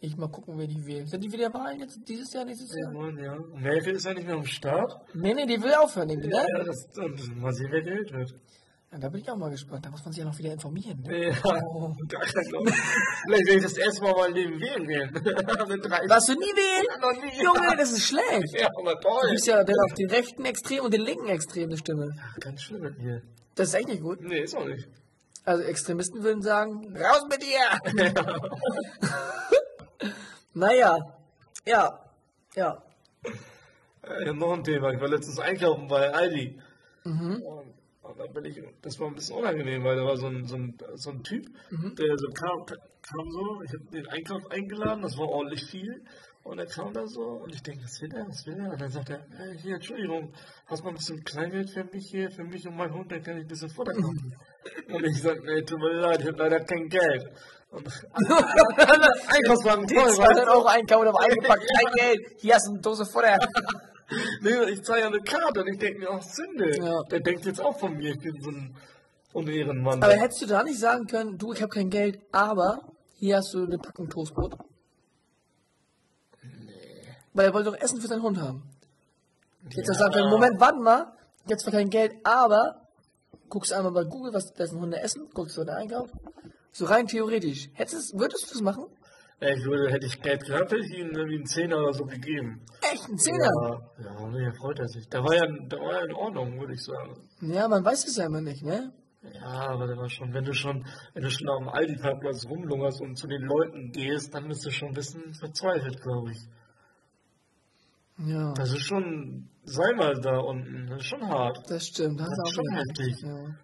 Ich 0.01 0.17
mal 0.17 0.29
gucken, 0.29 0.59
wer 0.59 0.67
die 0.67 0.85
wählen. 0.85 1.07
Sind 1.07 1.23
die 1.23 1.31
wieder 1.33 1.53
Wahlen 1.55 1.79
jetzt 1.81 2.01
dieses 2.09 2.33
Jahr, 2.33 2.45
nächstes 2.45 2.71
Die 2.71 2.81
Jahr? 2.81 2.93
wollen, 2.93 3.19
ja. 3.19 3.37
Merkel 3.55 3.95
ist 3.95 4.05
ja 4.05 4.15
nicht 4.15 4.27
mehr 4.27 4.35
am 4.35 4.45
Start. 4.45 4.97
Nee, 5.15 5.33
nee, 5.35 5.47
die 5.47 5.63
will 5.63 5.73
aufhören, 5.75 6.09
irgendwie, 6.11 6.29
ne? 6.29 6.45
Ja, 6.57 6.65
das, 6.65 6.89
und 6.99 7.41
mal 7.41 7.53
sehen, 7.53 7.69
wer 7.71 7.83
gewählt 7.83 8.13
wird. 8.13 8.35
Ja, 8.93 8.99
da 8.99 9.09
bin 9.09 9.21
ich 9.23 9.31
auch 9.31 9.37
mal 9.37 9.51
gespannt. 9.51 9.87
Da 9.87 9.91
muss 9.91 10.05
man 10.05 10.13
sich 10.13 10.23
ja 10.23 10.29
noch 10.29 10.37
wieder 10.39 10.53
informieren. 10.53 11.01
Ne? 11.01 11.29
Ja, 11.29 11.33
Glaube. 11.41 11.97
Vielleicht 12.05 13.47
werde 13.47 13.57
ich 13.57 13.63
das 13.63 13.79
erste 13.79 14.03
Mal 14.03 14.13
mein 14.17 14.35
Leben 14.35 14.61
wählen 14.61 14.87
gehen. 14.87 15.11
30. 15.15 16.11
Was 16.11 16.27
du 16.27 16.35
nie 16.35 16.41
wählen? 16.41 17.01
Noch 17.01 17.13
nie. 17.23 17.43
Junge, 17.43 17.75
das 17.77 17.93
ist 17.93 18.07
schlecht. 18.07 18.61
Ja, 18.61 18.69
aber 18.79 18.95
Du 18.97 19.01
toll. 19.09 19.31
bist 19.31 19.47
ja 19.47 19.65
dann 19.65 19.77
auf 19.87 19.95
den 19.95 20.11
rechten 20.11 20.45
Extrem 20.45 20.85
und 20.85 20.93
den 20.93 21.01
linken 21.01 21.29
Extrem 21.29 21.71
eine 21.71 21.79
Stimme. 21.79 22.15
Ganz 22.41 22.61
schön 22.63 22.83
mit 22.83 22.99
mir. 22.99 23.23
Das 23.55 23.69
ist 23.69 23.75
echt 23.75 23.89
nicht 23.89 24.03
gut. 24.03 24.21
Nee, 24.21 24.41
ist 24.41 24.55
auch 24.55 24.67
nicht. 24.67 24.87
Also 25.45 25.63
Extremisten 25.65 26.23
würden 26.23 26.43
sagen, 26.43 26.95
raus 26.97 27.23
mit 27.31 27.43
dir! 27.43 27.61
naja, 30.55 30.97
ja, 31.67 31.99
ja. 32.55 32.83
Äh, 34.03 34.23
Ich 34.23 34.29
habe 34.29 34.39
noch 34.39 34.53
ein 34.53 34.65
Thema. 34.65 34.93
Ich 34.93 35.01
war 35.01 35.09
letztens 35.09 35.39
einkaufen 35.39 35.89
bei 35.89 36.13
Aldi. 36.13 36.61
Mhm. 37.05 37.43
Und, 37.43 37.75
und 38.13 38.19
da 38.19 38.27
bin 38.27 38.45
ich, 38.45 38.63
das 38.83 38.99
war 39.01 39.09
ein 39.09 39.15
bisschen 39.15 39.37
unangenehm, 39.37 39.83
weil 39.85 39.97
da 39.97 40.05
war 40.05 40.17
so 40.17 40.27
ein, 40.27 40.47
so 40.47 40.57
ein, 40.57 40.77
so 40.95 41.11
ein 41.11 41.23
Typ, 41.23 41.47
Mhm. 41.71 41.95
der 41.97 42.17
so 42.19 42.29
kam, 42.33 42.65
kam 42.67 43.31
so, 43.31 43.63
ich 43.65 43.73
habe 43.73 43.85
den 43.93 44.07
Einkauf 44.09 44.51
eingeladen, 44.51 45.03
das 45.03 45.17
war 45.19 45.29
ordentlich 45.29 45.65
viel. 45.65 46.03
Und 46.45 46.59
er 46.59 46.67
kam 46.67 46.93
da 46.93 47.07
so 47.07 47.21
und 47.23 47.55
ich 47.55 47.63
denke, 47.63 47.85
was 47.85 48.01
will 48.03 48.13
er, 48.13 48.27
was 48.27 48.45
will 48.47 48.59
er? 48.59 48.73
Und 48.73 48.81
dann 48.81 48.91
sagt 48.91 49.11
er, 49.11 49.19
äh, 49.19 49.57
hier, 49.63 49.77
Entschuldigung, 49.77 50.33
hast 50.67 50.81
du 50.81 50.85
mal 50.85 50.91
ein 50.91 50.97
bisschen 50.97 51.23
Kleingeld 51.23 51.71
für 51.71 51.85
mich 51.85 52.09
hier, 52.11 52.33
für 52.33 52.43
mich 52.43 52.67
und 52.67 52.75
meinen 52.77 52.93
Hund, 52.95 53.13
dann 53.13 53.23
kann 53.23 53.37
ich 53.37 53.45
ein 53.45 53.49
bisschen 53.49 53.71
Futter 53.71 53.93
kaufen. 53.93 54.35
und 54.93 55.05
ich 55.05 55.23
sag, 55.23 55.41
nee, 55.45 55.63
tut 55.63 55.79
mir 55.79 55.93
leid, 56.01 56.21
ich 56.21 56.27
habe 56.27 56.39
leider 56.39 56.59
kein 56.65 56.89
Geld. 56.89 57.25
Und 57.71 57.87
Einkaufswagen 58.17 59.89
voll, 59.89 60.05
weißt 60.05 60.17
200 60.17 60.47
du? 60.47 60.51
Euro 60.51 60.67
einkaufen, 60.67 61.09
aber 61.09 61.21
eingepackt, 61.23 61.63
kein 61.79 61.93
Geld. 61.95 62.21
Hier 62.41 62.55
hast 62.55 62.67
du 62.67 62.73
eine 62.73 62.81
Dose 62.81 63.05
Futter. 63.07 63.39
Nee, 64.41 64.71
ich 64.71 64.83
zahle 64.83 65.01
ja 65.01 65.07
eine 65.07 65.21
Karte 65.21 65.61
und 65.61 65.69
ich 65.69 65.79
denke 65.79 66.01
mir, 66.01 66.11
ach 66.11 66.23
Sünde. 66.23 66.77
Ja. 66.77 67.03
Der 67.05 67.21
denkt 67.21 67.45
jetzt 67.45 67.61
auch 67.61 67.79
von 67.79 67.97
mir, 67.97 68.13
ich 68.13 68.21
bin 68.21 68.41
so 68.41 68.51
ein 68.51 68.77
Unehrenmann. 69.33 70.03
Aber 70.03 70.15
hättest 70.15 70.43
du 70.43 70.47
da 70.47 70.63
nicht 70.63 70.79
sagen 70.79 71.07
können, 71.07 71.39
du, 71.39 71.53
ich 71.53 71.63
habe 71.63 71.71
kein 71.71 71.91
Geld, 71.91 72.21
aber 72.33 72.81
hier 73.15 73.37
hast 73.37 73.55
du 73.55 73.65
eine 73.65 73.79
Packung 73.79 74.09
Toastbrot? 74.09 74.57
Weil 77.35 77.47
er 77.47 77.55
wollte 77.55 77.71
doch 77.71 77.79
Essen 77.79 78.01
für 78.01 78.09
seinen 78.09 78.23
Hund 78.23 78.41
haben. 78.41 78.63
Jetzt 79.71 79.89
ja. 79.89 79.95
sagen 79.95 80.13
können, 80.13 80.31
Moment, 80.31 80.61
warte 80.61 80.81
mal, 80.81 81.13
jetzt 81.47 81.63
zwar 81.63 81.73
kein 81.73 81.89
Geld, 81.89 82.15
aber 82.25 82.89
guckst 83.49 83.73
einmal 83.73 83.93
bei 83.93 84.05
Google, 84.05 84.35
was 84.35 84.53
dessen 84.53 84.81
Hunde 84.81 85.01
essen, 85.01 85.29
guckst 85.33 85.57
du 85.57 85.65
den 85.65 85.75
Einkauf. 85.75 86.11
So 86.73 86.87
rein 86.87 87.07
theoretisch. 87.07 87.69
Hättest, 87.75 88.19
würdest 88.19 88.47
du 88.47 88.55
das 88.55 88.63
machen? 88.63 88.87
Ja, 89.43 89.49
ich 89.57 89.65
würde, 89.65 89.91
hätte 89.91 90.07
ich 90.07 90.21
Geld 90.23 90.45
gehabt, 90.45 90.71
hätte 90.71 90.85
ich 90.87 90.93
ihm 90.97 91.11
irgendwie 91.11 91.37
einen 91.37 91.47
Zehner 91.47 91.79
oder 91.79 91.93
so 91.93 92.05
gegeben. 92.05 92.61
Echt, 92.93 93.09
ein 93.09 93.19
Zehner? 93.19 93.51
Ja, 93.99 94.05
ja, 94.05 94.29
nee, 94.29 94.53
freut 94.53 94.79
er 94.79 94.87
sich. 94.89 95.09
Der 95.09 95.25
war 95.25 95.35
ja, 95.35 95.45
der 95.47 95.81
war 95.81 95.95
ja 95.95 96.05
in 96.05 96.13
Ordnung, 96.15 96.61
würde 96.61 96.75
ich 96.75 96.83
sagen. 96.85 97.17
Ja. 97.41 97.67
man 97.67 97.85
weiß 97.85 98.07
es 98.07 98.17
ja 98.17 98.27
immer 98.27 98.41
nicht, 98.41 98.63
ne? 98.63 98.93
Ja, 99.35 99.69
aber 99.71 99.87
der 99.89 99.97
war 99.97 100.09
schon, 100.09 100.33
wenn 100.33 100.45
du 100.45 100.53
schon, 100.53 100.87
wenn 101.15 101.23
du 101.25 101.31
schon 101.31 101.49
auf 101.49 101.59
dem 101.59 101.69
Aldi-Parkplatz 101.69 102.47
rumlungerst 102.49 103.01
und 103.01 103.17
zu 103.17 103.27
den 103.27 103.43
Leuten 103.43 103.91
gehst, 103.91 104.33
dann 104.35 104.47
bist 104.49 104.65
du 104.65 104.71
schon 104.71 104.89
ein 104.89 104.95
bisschen 104.95 105.35
verzweifelt, 105.35 106.01
glaube 106.03 106.31
ich. 106.33 106.39
Ja, 108.19 108.53
Das 108.55 108.71
ist 108.73 108.83
schon, 108.87 109.49
sei 109.65 109.93
mal 109.95 110.15
da 110.21 110.39
unten, 110.39 110.87
das 110.89 110.99
ist 111.01 111.07
schon 111.07 111.27
hart. 111.29 111.59
das 111.69 111.87
stimmt. 111.87 112.21
Da 112.21 112.25
Das 112.27 112.37
du 112.37 112.43
ist 112.43 112.49
auch 112.49 112.55
schon 112.55 112.75
heftig. 112.77 113.21
Ja. 113.23 113.55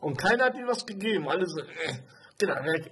Und 0.00 0.16
keiner 0.18 0.44
hat 0.44 0.54
ihm 0.54 0.66
was 0.66 0.86
gegeben. 0.86 1.28
Alle 1.28 1.46
so, 1.46 1.60
äh, 1.60 1.94
geh 2.38 2.46
da 2.46 2.64
weg. 2.64 2.90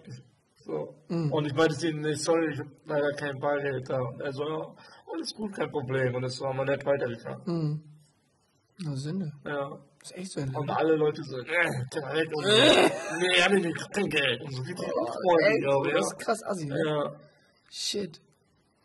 So. 0.68 0.94
Mhm. 1.08 1.32
Und 1.32 1.46
ich 1.46 1.54
meinte 1.54 1.74
zu 1.78 1.88
ihm, 1.88 2.02
nicht, 2.02 2.20
sorry, 2.20 2.52
ich 2.52 2.58
habe 2.58 2.70
leider 2.84 3.10
kein 3.12 3.38
Bargeld 3.40 3.88
da. 3.88 3.98
Und 4.02 4.20
er 4.20 4.32
so, 4.34 4.44
ja, 4.44 4.74
alles 5.10 5.34
gut, 5.34 5.54
kein 5.54 5.70
Problem. 5.70 6.14
Und 6.14 6.24
es 6.24 6.38
war 6.42 6.52
mal 6.52 6.66
nett 6.66 6.84
weitergefahren. 6.84 7.42
Hm. 7.46 7.82
Na, 8.80 8.94
Sünde. 8.94 9.32
Ja. 9.46 9.78
Das 10.00 10.10
ist 10.10 10.16
echt 10.18 10.32
so 10.32 10.40
ein 10.40 10.54
Und 10.54 10.70
alle 10.70 10.94
Leute 10.94 11.24
so, 11.24 11.38
äh, 11.38 11.46
weg. 11.46 12.30
Und 12.34 12.44
so, 12.44 12.50
nee, 13.18 13.40
hatte 13.40 13.54
nicht, 13.54 13.92
kein 13.92 14.10
Geld. 14.10 14.42
Und 14.42 14.52
so 14.54 14.62
richtig 14.62 14.86
unfreundlich, 14.94 15.54
Echt? 15.54 15.62
glaube 15.62 15.88
ich. 15.88 15.94
Das 15.94 16.06
ist 16.06 16.18
krass 16.18 16.44
assi, 16.44 16.66
ne? 16.66 16.82
Ja. 16.86 17.12
Shit. 17.70 18.20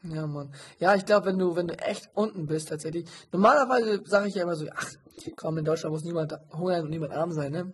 Ja, 0.04 0.26
Mann. 0.26 0.54
Ja, 0.80 0.96
ich 0.96 1.06
glaube, 1.06 1.28
wenn 1.28 1.38
du, 1.38 1.56
wenn 1.58 1.68
du 1.68 1.78
echt 1.80 2.10
unten 2.14 2.46
bist, 2.46 2.70
tatsächlich. 2.70 3.10
Normalerweise 3.34 4.02
sage 4.06 4.30
ich 4.30 4.36
ja 4.36 4.44
immer 4.44 4.56
so, 4.56 4.68
ach, 4.74 4.90
komm, 5.36 5.58
in 5.58 5.66
Deutschland 5.66 5.94
muss 5.94 6.04
niemand 6.06 6.34
hungern 6.54 6.84
und 6.84 6.90
niemand 6.90 7.12
arm 7.12 7.32
sein, 7.32 7.52
ne? 7.52 7.74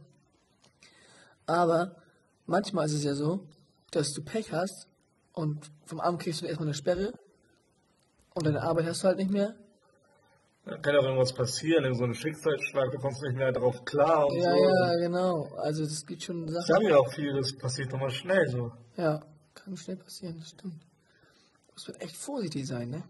Aber 1.46 1.96
manchmal 2.48 2.88
ist 2.88 2.94
es 2.94 3.04
ja 3.04 3.14
so, 3.14 3.48
dass 3.92 4.14
du 4.14 4.24
Pech 4.24 4.52
hast 4.52 4.88
und 5.34 5.70
vom 5.86 6.00
Amt 6.00 6.22
kriegst 6.22 6.42
du 6.42 6.46
erstmal 6.46 6.68
eine 6.68 6.74
Sperre 6.76 7.14
und 8.34 8.46
deine 8.46 8.62
Arbeit 8.62 8.86
hast 8.86 9.04
du 9.04 9.08
halt 9.08 9.18
nicht 9.18 9.32
mehr. 9.32 9.56
Da 10.66 10.78
kann 10.78 10.96
auch 10.98 11.04
irgendwas 11.04 11.34
passieren, 11.34 11.86
in 11.86 11.96
so 11.96 12.04
einem 12.04 12.14
Schicksalsschlag, 12.14 12.92
du 12.92 12.98
kommst 13.00 13.22
nicht 13.24 13.36
mehr 13.38 13.52
drauf 13.52 13.84
klar 13.86 14.28
und 14.28 14.38
Ja, 14.38 14.52
so. 14.52 14.58
ja, 14.58 14.96
genau. 14.98 15.48
Also 15.58 15.84
das 15.84 16.06
gibt 16.06 16.22
schon 16.22 16.46
Ich 16.46 16.52
Sachen. 16.54 16.66
sage 16.68 16.90
ja 16.90 16.98
auch 16.98 17.12
viel, 17.12 17.34
das 17.34 17.54
passiert 17.58 17.92
doch 17.92 18.00
mal 18.00 18.10
schnell 18.12 18.48
so. 18.50 18.72
Ja, 18.98 19.22
kann 19.56 19.76
schnell 19.78 19.98
passieren, 19.98 20.38
das 20.40 20.50
stimmt. 20.50 20.82
Muss 21.74 21.88
man 21.88 21.98
echt 22.02 22.16
vorsichtig 22.18 22.68
sein, 22.68 22.90
ne? 22.90 23.04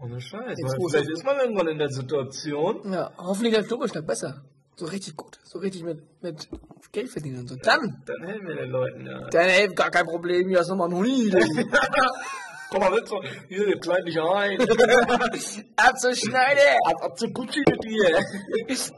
Ohne 0.00 0.20
Scheiß. 0.20 0.58
Jetzt 0.58 0.74
vielleicht 0.90 1.08
ich- 1.08 1.12
ist 1.12 1.24
man 1.24 1.36
irgendwann 1.38 1.68
in 1.68 1.78
der 1.78 1.90
Situation, 1.90 2.90
Ja, 2.92 3.12
hoffentlich 3.18 3.54
der 3.54 3.64
Doppelschlag 3.64 4.06
besser. 4.06 4.42
So 4.78 4.86
richtig 4.86 5.16
gut. 5.16 5.40
So 5.42 5.58
richtig 5.58 5.82
mit, 5.82 6.00
mit 6.22 6.48
Geld 6.92 7.10
verdienen 7.10 7.40
und 7.40 7.48
so. 7.48 7.56
Dann! 7.56 8.00
dann 8.06 8.28
helfen 8.28 8.46
wir 8.46 8.54
den 8.54 8.70
Leuten, 8.70 9.04
ja. 9.04 9.28
Dann 9.28 9.46
ey, 9.46 9.66
gar 9.74 9.90
kein 9.90 10.06
Problem, 10.06 10.48
hier 10.48 10.60
ist 10.60 10.68
nochmal 10.68 10.88
ein 10.88 10.94
Huni. 10.94 11.30
Komm 12.70 12.80
mal 12.80 12.90
mit, 12.92 13.08
so, 13.08 13.20
hier, 13.48 13.76
kleid 13.80 14.04
mich 14.04 14.20
ein. 14.20 14.60
Ab 15.76 15.98
zur 15.98 16.14
Schneide! 16.14 16.76
Ab, 16.84 17.02
ab 17.02 17.18
zu 17.18 17.26
Gucci 17.28 17.60
mit 17.68 17.82
dir. 17.82 18.20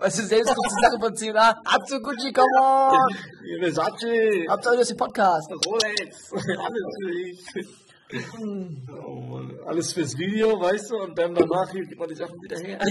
Was 0.01 0.17
du 0.17 0.23
selbst 0.25 0.55
gute 0.55 0.75
Sache 0.83 1.01
von 1.01 1.17
CNA? 1.17 1.49
Ab 1.65 1.89
zu 1.89 1.99
Gucci, 2.03 2.31
come 2.31 2.47
on! 2.61 3.17
Hier, 3.43 3.59
Versace. 3.61 4.49
Ab 4.49 4.63
zu 4.63 4.77
das 4.77 4.95
Podcast. 4.95 5.51
Rolex. 5.67 6.31
Alles 6.33 6.97
für 7.01 7.11
dich. 7.11 7.90
Oh 8.13 9.21
Mann. 9.21 9.59
Alles 9.67 9.93
fürs 9.93 10.17
Video, 10.19 10.61
weißt 10.61 10.91
du, 10.91 10.97
und 10.97 11.17
dann 11.19 11.35
danach 11.35 11.71
gibt 11.73 11.97
man 11.99 12.09
die 12.09 12.15
Sachen 12.17 12.35
wieder 12.43 12.59
her. 12.59 12.79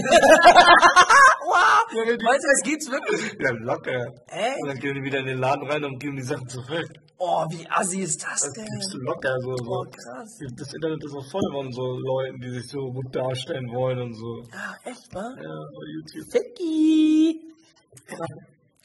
Wow! 1.50 1.82
Ja, 1.92 2.04
die- 2.04 2.24
Meinst 2.24 2.44
du, 2.44 2.48
das 2.48 2.62
gibt's 2.62 2.90
wirklich? 2.90 3.32
Ja, 3.40 3.50
locker. 3.50 4.14
Echt? 4.28 4.62
Und 4.62 4.68
dann 4.68 4.78
gehen 4.78 4.94
die 4.94 5.02
wieder 5.02 5.18
in 5.18 5.26
den 5.26 5.38
Laden 5.38 5.68
rein 5.68 5.82
und 5.84 5.98
geben 5.98 6.14
die 6.16 6.22
Sachen 6.22 6.46
zurück. 6.48 6.86
Oh, 7.18 7.44
wie 7.50 7.66
assi 7.68 8.00
ist 8.02 8.22
das 8.22 8.40
Das 8.42 8.52
denn? 8.52 8.66
gibst 8.66 8.94
du 8.94 8.98
locker 8.98 9.34
so. 9.40 9.50
Oh, 9.50 9.82
krass. 9.90 10.38
Das 10.56 10.72
Internet 10.72 11.02
ist 11.04 11.12
auch 11.12 11.28
voll 11.30 11.42
von 11.52 11.72
so 11.72 11.82
Leuten, 11.98 12.40
die 12.40 12.50
sich 12.50 12.68
so 12.68 12.78
gut 12.92 13.12
darstellen 13.16 13.66
wollen 13.74 13.98
und 14.00 14.14
so. 14.14 14.42
Ah, 14.52 14.76
echt, 14.84 15.12
wa? 15.12 15.22
Ja, 15.42 15.58
bei 15.74 15.86
YouTube. 15.92 16.30
Ficky! 16.30 17.40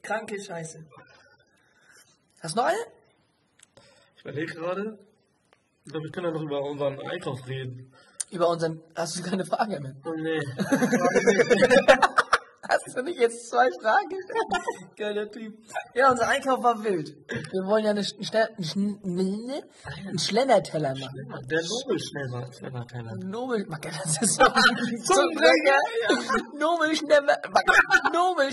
Kranke 0.02 0.42
Scheiße. 0.42 0.80
Hast 2.42 2.56
du 2.56 2.62
noch 2.62 2.68
eine? 2.68 2.78
Ich 4.18 4.22
überlege 4.24 4.54
gerade, 4.56 4.98
wir 5.86 6.12
können 6.12 6.26
ja 6.28 6.32
noch 6.32 6.42
über 6.42 6.62
unseren 6.62 7.00
Einkauf 7.10 7.48
reden. 7.48 7.94
Über 8.32 8.50
unseren. 8.50 8.82
Hast 8.96 9.18
du 9.20 9.24
keine 9.24 9.46
Frage 9.46 9.80
mehr? 9.80 9.96
Oh 10.06 10.14
nee. 10.16 10.42
Hast 12.68 12.98
du 12.98 13.04
nicht 13.04 13.20
jetzt 13.20 13.48
zwei 13.50 13.70
Fragen? 13.80 14.18
Geiler 14.98 15.30
Typ. 15.30 15.54
Ja, 15.94 16.10
unser 16.10 16.28
Einkauf 16.28 16.64
war 16.64 16.84
wild. 16.84 17.10
Wir 17.30 17.64
wollen 17.68 17.86
ja 17.86 17.92
eine, 17.92 18.02
Sch- 18.02 18.26
Schnell, 18.26 18.50
einen, 18.58 19.46
ne? 19.46 19.62
Schlenderteller 20.18 20.96
machen. 20.96 21.46
Der 21.50 21.62
Nobelschnellmer, 21.62 22.52
Schnellerteller. 22.52 23.16
Nobel, 23.18 23.68
das 23.82 24.20
ist 24.20 24.34
so 24.36 24.46
Zungenbrecher. 24.46 25.80
Nobel 26.58 26.96
Schlemmer, 26.96 27.38
Nobel 28.14 28.52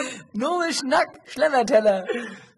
Schlemmerteller. 0.00 0.24
Nobel 0.32 0.72
Schnack 0.72 1.20
Schlemmerteller. 1.26 2.06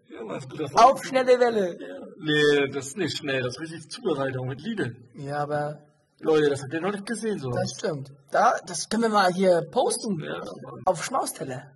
Ja, 0.09 0.83
Auf 0.85 1.03
schnelle 1.03 1.39
Welle. 1.39 1.77
Nee, 2.19 2.69
das 2.69 2.87
ist 2.87 2.97
nicht 2.97 3.17
schnell, 3.17 3.41
das 3.43 3.55
ist 3.55 3.59
richtig 3.61 3.89
Zubereitung 3.91 4.47
mit 4.47 4.61
Liebe. 4.61 4.95
Ja, 5.15 5.39
aber 5.39 5.81
Leute, 6.19 6.49
das 6.49 6.63
habt 6.63 6.73
ihr 6.73 6.81
noch 6.81 6.91
nicht 6.91 7.05
gesehen, 7.05 7.37
so. 7.39 7.49
das 7.51 7.71
stimmt. 7.77 8.11
Da, 8.31 8.57
das 8.65 8.87
können 8.87 9.03
wir 9.03 9.09
mal 9.09 9.31
hier 9.33 9.61
posten. 9.71 10.19
Ja. 10.23 10.41
Auf 10.85 11.03
Schmausteller. 11.03 11.71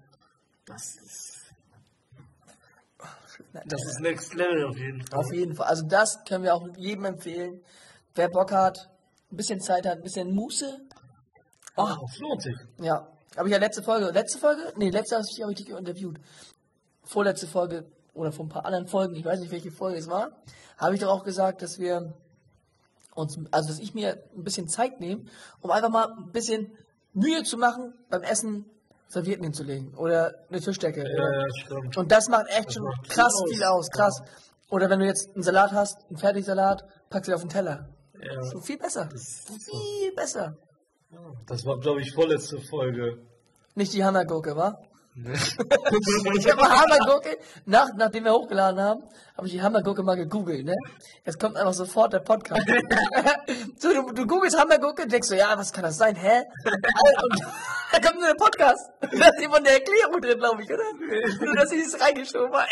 Das 0.66 0.96
ist, 0.96 1.36
das 3.66 3.84
ist 3.86 4.00
Next 4.00 4.34
Level 4.36 4.66
auf 4.68 4.78
jeden 4.78 5.02
Fall. 5.06 5.20
Auf 5.20 5.34
jeden 5.34 5.56
Fall. 5.56 5.68
Also 5.68 5.86
das 5.88 6.24
können 6.28 6.44
wir 6.44 6.54
auch 6.56 6.66
jedem 6.78 7.06
empfehlen. 7.06 7.62
Wer 8.16 8.30
Bock 8.30 8.52
hat, 8.52 8.90
ein 9.32 9.38
bisschen 9.38 9.60
Zeit 9.60 9.86
hat, 9.86 9.98
ein 9.98 10.04
bisschen 10.04 10.34
Muße. 10.34 10.80
Oh, 11.76 11.88
Das 12.02 12.18
lohnt 12.20 12.42
sich. 12.42 12.56
ja. 12.82 13.08
Habe 13.38 13.48
ich 13.48 13.54
ja 13.54 13.60
letzte 13.60 13.84
Folge. 13.84 14.12
Letzte 14.12 14.40
Folge? 14.40 14.74
Nee, 14.76 14.90
letzte 14.90 15.16
habe 15.16 15.26
ich, 15.30 15.44
hab 15.44 15.50
ich 15.50 15.58
dich 15.58 15.70
interviewt. 15.70 16.20
Vorletzte 17.04 17.48
Folge 17.48 17.86
oder 18.14 18.32
vor 18.32 18.46
ein 18.46 18.50
paar 18.50 18.66
anderen 18.66 18.88
Folgen, 18.88 19.16
ich 19.16 19.26
weiß 19.26 19.40
nicht, 19.40 19.52
welche 19.52 19.72
Folge 19.72 19.98
es 19.98 20.08
war, 20.08 20.32
habe 20.78 20.96
ich 20.96 21.02
doch 21.02 21.10
auch 21.10 21.24
gesagt, 21.24 21.62
dass 21.62 21.80
wir 21.80 22.14
uns, 23.16 23.38
also 23.52 23.70
dass 23.70 23.80
ich 23.80 23.94
mir 23.94 24.22
ein 24.36 24.44
bisschen 24.44 24.68
Zeit 24.68 25.00
nehme, 25.00 25.24
um 25.62 25.72
einfach 25.72 25.90
mal 25.90 26.08
ein 26.18 26.32
bisschen 26.32 26.72
Mühe 27.14 27.44
zu 27.44 27.58
machen, 27.58 27.94
beim 28.10 28.24
Essen 28.24 28.66
Servietten 29.08 29.44
hinzulegen 29.44 29.96
oder 29.96 30.36
eine 30.50 30.62
Tischdecke. 30.62 31.02
Ja, 31.02 31.14
oder 31.16 31.34
ja, 31.34 31.48
stimmt. 31.66 31.98
Und 31.98 32.12
das 32.12 32.28
macht 32.28 32.48
echt 32.50 32.74
schon 32.74 32.84
macht 32.84 33.08
viel 33.08 33.16
krass 33.16 33.34
aus. 33.34 33.50
viel 33.50 33.64
aus, 33.64 33.90
krass. 33.90 34.22
Oder 34.70 34.90
wenn 34.90 35.00
du 35.00 35.06
jetzt 35.06 35.32
einen 35.34 35.44
Salat 35.44 35.72
hast, 35.72 36.06
einen 36.10 36.18
Fertigsalat, 36.18 36.86
packst 37.10 37.28
du 37.28 37.32
ihn 37.32 37.36
auf 37.36 37.42
den 37.42 37.50
Teller. 37.50 37.90
Ja, 38.22 38.62
viel 38.62 38.78
besser. 38.78 39.10
Viel 39.10 40.14
besser. 40.16 40.58
Das 41.48 41.66
war, 41.66 41.80
glaube 41.80 42.02
ich, 42.02 42.14
vorletzte 42.14 42.60
Folge. 42.60 43.18
Nicht 43.76 43.94
die 43.94 44.04
Hammergurke, 44.04 44.56
wa? 44.56 44.78
Ich 45.20 46.50
habe 46.50 46.62
Hammergurke, 46.62 47.38
nach, 47.66 47.88
nachdem 47.98 48.26
wir 48.26 48.34
hochgeladen 48.34 48.80
haben, 48.80 49.04
habe 49.36 49.48
ich 49.48 49.54
die 49.54 49.62
Hammergurke 49.62 50.04
mal 50.04 50.16
gegoogelt, 50.16 50.66
ne? 50.66 50.76
Jetzt 51.26 51.40
kommt 51.40 51.58
einfach 51.58 51.74
sofort 51.74 52.14
der 52.14 52.20
Podcast. 52.20 52.62
so, 53.80 53.94
du, 53.94 54.14
du 54.14 54.28
googelst 54.28 54.58
Hammergurke, 54.58 55.08
denkst 55.08 55.30
du, 55.30 55.36
ja, 55.36 55.58
was 55.58 55.74
kann 55.74 55.84
das 55.84 55.98
sein, 55.98 56.16
hä? 56.16 56.44
Und 56.64 57.42
da 57.92 58.00
kommt 58.00 58.20
nur 58.20 58.28
der 58.28 58.36
Podcast. 58.36 58.90
Da 59.02 59.08
ist 59.08 59.42
jemand 59.42 59.66
der 59.66 59.74
Erklärung 59.74 60.22
drin, 60.22 60.38
glaube 60.38 60.64
ich, 60.64 60.70
oder? 60.72 60.84
Nur, 61.46 61.56
dass 61.56 61.72
ich 61.72 61.86
es 61.86 62.00
reingeschoben 62.00 62.54
habe. 62.54 62.68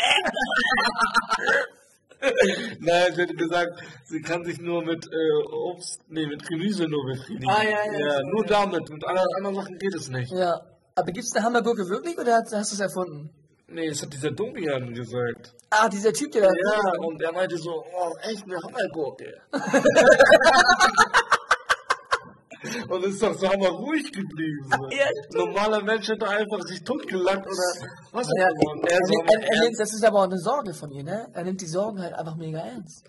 Nein, 2.80 3.14
sie 3.14 3.22
hat 3.22 3.36
gesagt, 3.36 3.80
sie 4.04 4.20
kann 4.20 4.44
sich 4.44 4.60
nur 4.60 4.84
mit 4.84 5.06
äh, 5.06 5.42
Obst, 5.52 6.00
nee, 6.08 6.26
mit 6.26 6.46
Gemüse 6.46 6.88
nur 6.88 7.04
befriedigen. 7.06 7.48
Ah, 7.48 7.62
ja, 7.62 7.92
ja. 7.92 7.98
ja 7.98 8.20
nur 8.32 8.44
damit. 8.44 8.88
Mit 8.90 9.04
anderen, 9.04 9.28
anderen 9.36 9.54
Sachen 9.56 9.78
geht 9.78 9.94
es 9.94 10.08
nicht. 10.08 10.32
Ja. 10.32 10.60
Aber 10.94 11.12
gibt's 11.12 11.34
eine 11.34 11.44
Hammergurke 11.44 11.88
wirklich 11.88 12.18
oder 12.18 12.34
hast, 12.34 12.52
hast 12.52 12.72
du 12.72 12.74
es 12.74 12.80
erfunden? 12.80 13.30
Nee, 13.68 13.88
das 13.88 14.02
hat 14.02 14.12
dieser 14.12 14.32
Domian 14.32 14.94
gesagt. 14.94 15.54
Ah, 15.70 15.88
dieser 15.88 16.12
Typ, 16.12 16.32
der 16.32 16.42
da. 16.42 16.48
Ja, 16.48 16.92
und 17.00 17.22
er 17.22 17.32
meinte 17.32 17.56
so, 17.56 17.84
oh, 17.84 18.14
echt 18.22 18.44
eine 18.44 18.56
Hammergurke. 18.56 19.40
und 22.88 23.04
ist 23.04 23.22
doch 23.22 23.34
so 23.34 23.48
hammer 23.48 23.68
ruhig 23.68 24.12
geblieben. 24.12 24.70
So. 24.70 24.88
Ja, 24.96 25.06
Normaler 25.44 25.82
Mensch 25.82 26.08
hätte 26.08 26.28
einfach 26.28 26.60
sich 26.62 26.82
totgelacht 26.84 27.40
oder 27.46 27.88
was 28.12 28.26
auch 28.26 28.32
Ja, 28.38 28.48
immer. 28.48 28.72
Und 28.72 28.88
er 28.88 29.00
nimmt, 29.62 29.78
das 29.78 29.92
ist 29.92 30.04
aber 30.04 30.18
auch 30.20 30.24
eine 30.24 30.38
Sorge 30.38 30.74
von 30.74 30.90
ihr, 30.90 31.02
ne? 31.04 31.28
Er 31.32 31.44
nimmt 31.44 31.60
die 31.60 31.66
Sorgen 31.66 32.00
halt 32.00 32.14
einfach 32.14 32.36
mega 32.36 32.58
ernst. 32.60 33.04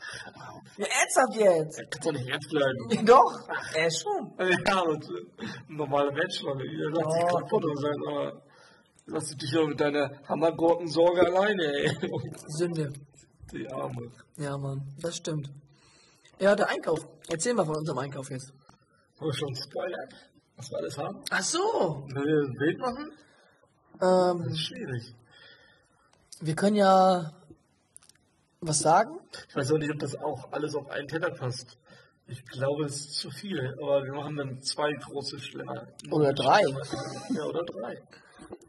Ja, 0.77 0.85
ernsthaft 0.85 1.35
jetzt? 1.35 1.79
er 1.79 1.85
kann 1.87 2.01
doch 2.03 2.11
nicht 2.13 2.29
ernst 2.29 2.49
bleiben. 2.49 3.05
Doch, 3.05 3.39
er 3.75 3.91
schon. 3.91 4.33
Ja, 4.67 4.81
und 4.81 5.05
normale 5.67 6.11
Menschen, 6.11 6.47
Mann, 6.47 6.59
ihr 6.59 6.89
lasst 6.91 7.11
sich 7.13 7.27
kaputt 7.27 7.65
und 7.65 7.79
sein, 7.79 7.95
aber 8.07 8.41
lass 9.05 9.35
dich 9.35 9.51
doch 9.51 9.67
mit 9.67 9.79
deiner 9.79 10.11
Hammergurkensorge 10.27 11.21
alleine, 11.21 11.63
ey. 11.63 11.91
Sünde. 12.47 12.93
Die 13.51 13.67
Arme. 13.71 14.11
Ja, 14.37 14.57
Mann, 14.57 14.81
das 15.01 15.17
stimmt. 15.17 15.49
Ja, 16.39 16.55
der 16.55 16.69
Einkauf. 16.69 16.99
Erzähl 17.29 17.53
mal 17.53 17.65
von 17.65 17.75
unserem 17.77 17.97
Einkauf 17.97 18.29
jetzt. 18.29 18.53
Wir 19.19 19.33
schon 19.33 19.55
spoilern? 19.55 20.09
Was 20.55 20.69
wir 20.71 20.77
alles 20.77 20.97
haben? 20.97 21.21
Ach 21.29 21.43
so. 21.43 22.05
Wenn 22.13 22.23
wir 22.23 22.47
ein 22.47 22.53
Bild 22.57 22.79
machen? 22.79 23.11
Ähm, 24.01 24.43
Das 24.43 24.53
ist 24.53 24.59
schwierig. 24.67 25.13
wir 26.41 26.55
können 26.55 26.75
ja 26.75 27.33
was 28.61 28.79
sagen. 28.79 29.19
Ich 29.49 29.55
weiß 29.55 29.71
auch 29.71 29.77
nicht, 29.77 29.91
ob 29.91 29.99
das 29.99 30.15
auch 30.15 30.51
alles 30.51 30.75
auf 30.75 30.89
einen 30.89 31.07
Teller 31.07 31.31
passt. 31.31 31.77
Ich 32.27 32.45
glaube, 32.45 32.85
es 32.85 32.95
ist 32.97 33.13
zu 33.15 33.31
viel, 33.31 33.73
aber 33.81 34.03
wir 34.03 34.13
machen 34.13 34.35
dann 34.37 34.61
zwei 34.61 34.91
große 34.93 35.39
Schlemmer. 35.39 35.87
Oder 36.11 36.31
drei. 36.33 36.61
Ja, 37.33 37.43
oder 37.45 37.63
drei. 37.63 38.01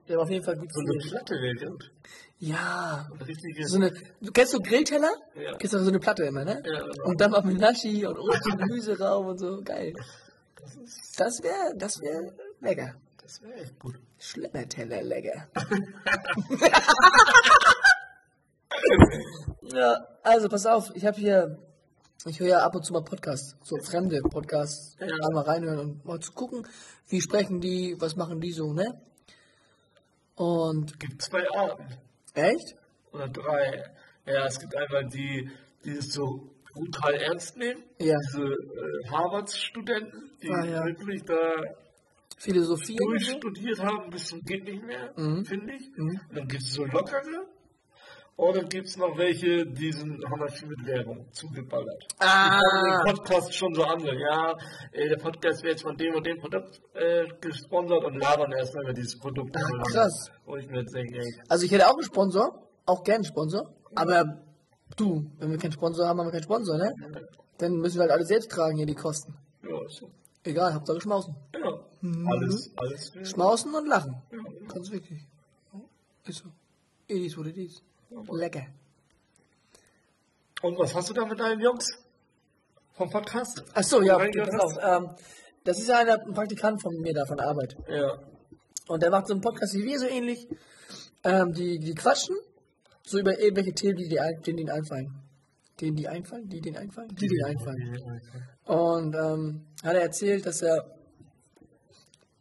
Wir 0.06 0.16
haben 0.16 0.22
auf 0.22 0.30
jeden 0.30 0.44
Fall 0.44 0.56
gut 0.56 0.72
So 0.72 0.80
eine. 0.80 0.98
Platte 0.98 1.34
wäre 1.34 1.70
gut. 1.70 1.90
Ja. 2.38 3.08
Richtige. 3.26 3.66
So 3.68 3.76
eine, 3.76 3.92
du 4.20 4.32
kennst 4.32 4.54
du 4.54 4.60
Grillteller? 4.60 5.12
Ja. 5.34 5.56
Kennst 5.58 5.74
du 5.74 5.78
so 5.80 5.88
eine 5.90 5.98
Platte 6.00 6.24
immer, 6.24 6.44
ne? 6.44 6.62
Ja, 6.64 6.80
genau. 6.80 7.04
Und 7.04 7.20
dann 7.20 7.30
mal 7.32 7.42
mit 7.42 7.58
Nashi 7.58 8.06
und 8.06 8.18
Obst 8.18 8.46
und 8.46 8.58
Gemüse 8.58 8.98
rauf 8.98 9.26
und 9.26 9.38
so. 9.38 9.60
Geil. 9.62 9.92
Das 11.16 11.42
wäre, 11.42 11.74
das 11.76 12.00
wäre 12.00 12.32
lecker. 12.60 12.94
Das 13.22 13.40
wäre 13.42 13.54
echt 13.54 13.78
gut. 13.78 13.98
Schlemmerteller 14.18 15.02
lecker. 15.02 15.48
ja, 19.72 20.06
also 20.22 20.48
pass 20.48 20.66
auf, 20.66 20.90
ich 20.94 21.04
habe 21.06 21.18
hier, 21.18 21.58
ich 22.26 22.40
höre 22.40 22.48
ja 22.48 22.58
ab 22.64 22.74
und 22.74 22.84
zu 22.84 22.92
mal 22.92 23.02
Podcasts, 23.02 23.56
so 23.62 23.76
fremde 23.78 24.20
Podcasts, 24.22 24.96
Ja. 24.98 25.06
einmal 25.06 25.44
reinhören 25.44 25.78
und 25.80 26.04
mal 26.04 26.20
zu 26.20 26.32
gucken, 26.32 26.66
wie 27.08 27.20
sprechen 27.20 27.60
die, 27.60 27.96
was 27.98 28.16
machen 28.16 28.40
die 28.40 28.52
so, 28.52 28.72
ne? 28.72 29.00
Und 30.34 30.98
gibt 30.98 31.22
zwei 31.22 31.48
Arten. 31.50 31.86
echt? 32.34 32.76
Oder 33.12 33.28
drei. 33.28 33.84
Ja, 34.26 34.46
es 34.46 34.58
gibt 34.58 34.76
einmal 34.76 35.06
die, 35.06 35.50
die 35.84 35.96
es 35.96 36.12
so 36.12 36.50
brutal 36.72 37.14
ernst 37.14 37.56
nehmen. 37.56 37.82
Ja. 38.00 38.16
Diese 38.26 38.42
äh, 38.42 39.08
Harvard-Studenten, 39.10 40.30
die 40.42 40.50
Ah, 40.50 40.64
ja. 40.64 40.84
wirklich 40.84 41.22
da 41.24 41.34
Philosophie 42.38 42.92
und 43.00 43.20
so? 43.20 43.32
durchstudiert 43.32 43.80
haben, 43.80 44.10
bis 44.10 44.26
zum 44.28 44.40
geht 44.42 44.64
nicht 44.64 44.82
mehr, 44.84 45.12
Mhm. 45.16 45.44
finde 45.44 45.74
ich. 45.74 45.88
Und 45.98 46.20
dann 46.34 46.48
gibt 46.48 46.62
es 46.62 46.72
so 46.72 46.84
lockere. 46.84 47.46
Und 48.36 48.56
dann 48.56 48.68
gibt 48.70 48.86
es 48.86 48.96
noch 48.96 49.18
welche, 49.18 49.66
die 49.66 49.92
sind, 49.92 50.24
haben 50.24 50.40
halt 50.40 50.52
viel 50.52 50.68
mit 50.68 50.86
Werbung 50.86 51.26
zugeballert. 51.30 52.06
Ah, 52.20 52.58
Den 53.04 53.14
Podcast 53.14 53.54
schon 53.54 53.74
so 53.74 53.84
an, 53.84 54.00
ja, 54.02 54.56
der 54.94 55.16
Podcast 55.18 55.62
wird 55.62 55.72
jetzt 55.74 55.82
von 55.82 55.94
dem 55.98 56.14
und 56.14 56.24
dem 56.24 56.38
Produkt 56.38 56.80
äh, 56.94 57.26
gesponsert 57.42 58.02
und 58.02 58.14
labern 58.18 58.50
erst 58.52 58.74
mal 58.74 58.84
über 58.84 58.94
dieses 58.94 59.18
Produkt. 59.18 59.54
krass. 59.92 60.30
Wo 60.46 60.56
ich 60.56 60.66
mir 60.70 60.82
denke, 60.84 61.18
ey, 61.18 61.34
also 61.50 61.66
ich 61.66 61.72
hätte 61.72 61.86
auch 61.86 61.92
einen 61.92 62.02
Sponsor, 62.04 62.66
auch 62.86 63.02
gern 63.04 63.16
einen 63.16 63.24
Sponsor, 63.24 63.74
aber 63.94 64.24
du, 64.96 65.30
wenn 65.38 65.50
wir 65.50 65.58
keinen 65.58 65.72
Sponsor 65.72 66.06
haben, 66.06 66.18
haben 66.20 66.26
wir 66.26 66.32
keinen 66.32 66.42
Sponsor, 66.42 66.76
ne? 66.78 66.92
Dann 67.58 67.72
müssen 67.76 67.96
wir 67.96 68.02
halt 68.02 68.12
alle 68.12 68.24
selbst 68.24 68.50
tragen 68.50 68.76
hier 68.76 68.86
die 68.86 68.94
Kosten. 68.94 69.34
ja, 69.62 69.84
ist 69.86 69.96
so. 69.96 70.10
Egal, 70.42 70.72
Hauptsache 70.72 71.00
schmausen. 71.02 71.34
Ja, 71.54 71.84
alles, 72.32 72.70
alles. 72.76 73.10
für- 73.10 73.24
Schmausen 73.26 73.74
und 73.74 73.86
lachen. 73.86 74.22
Ganz 74.72 74.90
wichtig. 74.90 75.26
Ist 76.24 76.38
so. 76.38 76.48
It 77.08 77.18
is 77.26 77.36
what 77.36 77.46
it 77.46 77.56
is. 77.58 77.82
Lecker. 78.32 78.62
Und 80.62 80.78
was 80.78 80.94
hast 80.94 81.10
du 81.10 81.14
da 81.14 81.26
mit 81.26 81.38
deinen 81.38 81.60
Jungs 81.60 81.86
vom 82.92 83.10
Podcast? 83.10 83.62
Ach 83.74 83.82
so, 83.82 84.00
ja, 84.02 84.16
pass. 84.18 84.76
Ähm, 84.82 85.10
das 85.64 85.78
ist 85.78 85.88
ja 85.88 85.98
einer, 85.98 86.20
ein 86.20 86.32
Praktikant 86.34 86.80
von 86.82 86.94
mir 87.00 87.12
da 87.14 87.24
von 87.26 87.36
der 87.36 87.48
Arbeit. 87.48 87.76
Ja. 87.88 88.18
Und 88.88 89.02
der 89.02 89.10
macht 89.10 89.26
so 89.26 89.34
einen 89.34 89.42
Podcast 89.42 89.74
wie 89.74 89.84
wir, 89.84 89.98
so 89.98 90.06
ähnlich. 90.06 90.46
Ähm, 91.22 91.52
die, 91.52 91.78
die 91.78 91.94
quatschen 91.94 92.34
so 93.10 93.18
über 93.18 93.38
irgendwelche 93.40 93.72
Themen, 93.72 93.96
die, 93.96 94.08
die, 94.08 94.20
ein- 94.20 94.40
denen 94.42 94.70
einfallen. 94.70 95.14
Denen 95.80 95.96
die 95.96 96.08
einfallen? 96.08 96.48
Die 96.48 96.60
denen 96.60 96.76
einfallen? 96.76 97.08
Die 97.16 97.26
denen 97.28 97.44
einfallen. 97.44 98.00
Und 98.66 99.14
ähm, 99.14 99.66
hat 99.82 99.94
er 99.94 100.02
erzählt, 100.02 100.46
dass 100.46 100.62
er, 100.62 100.84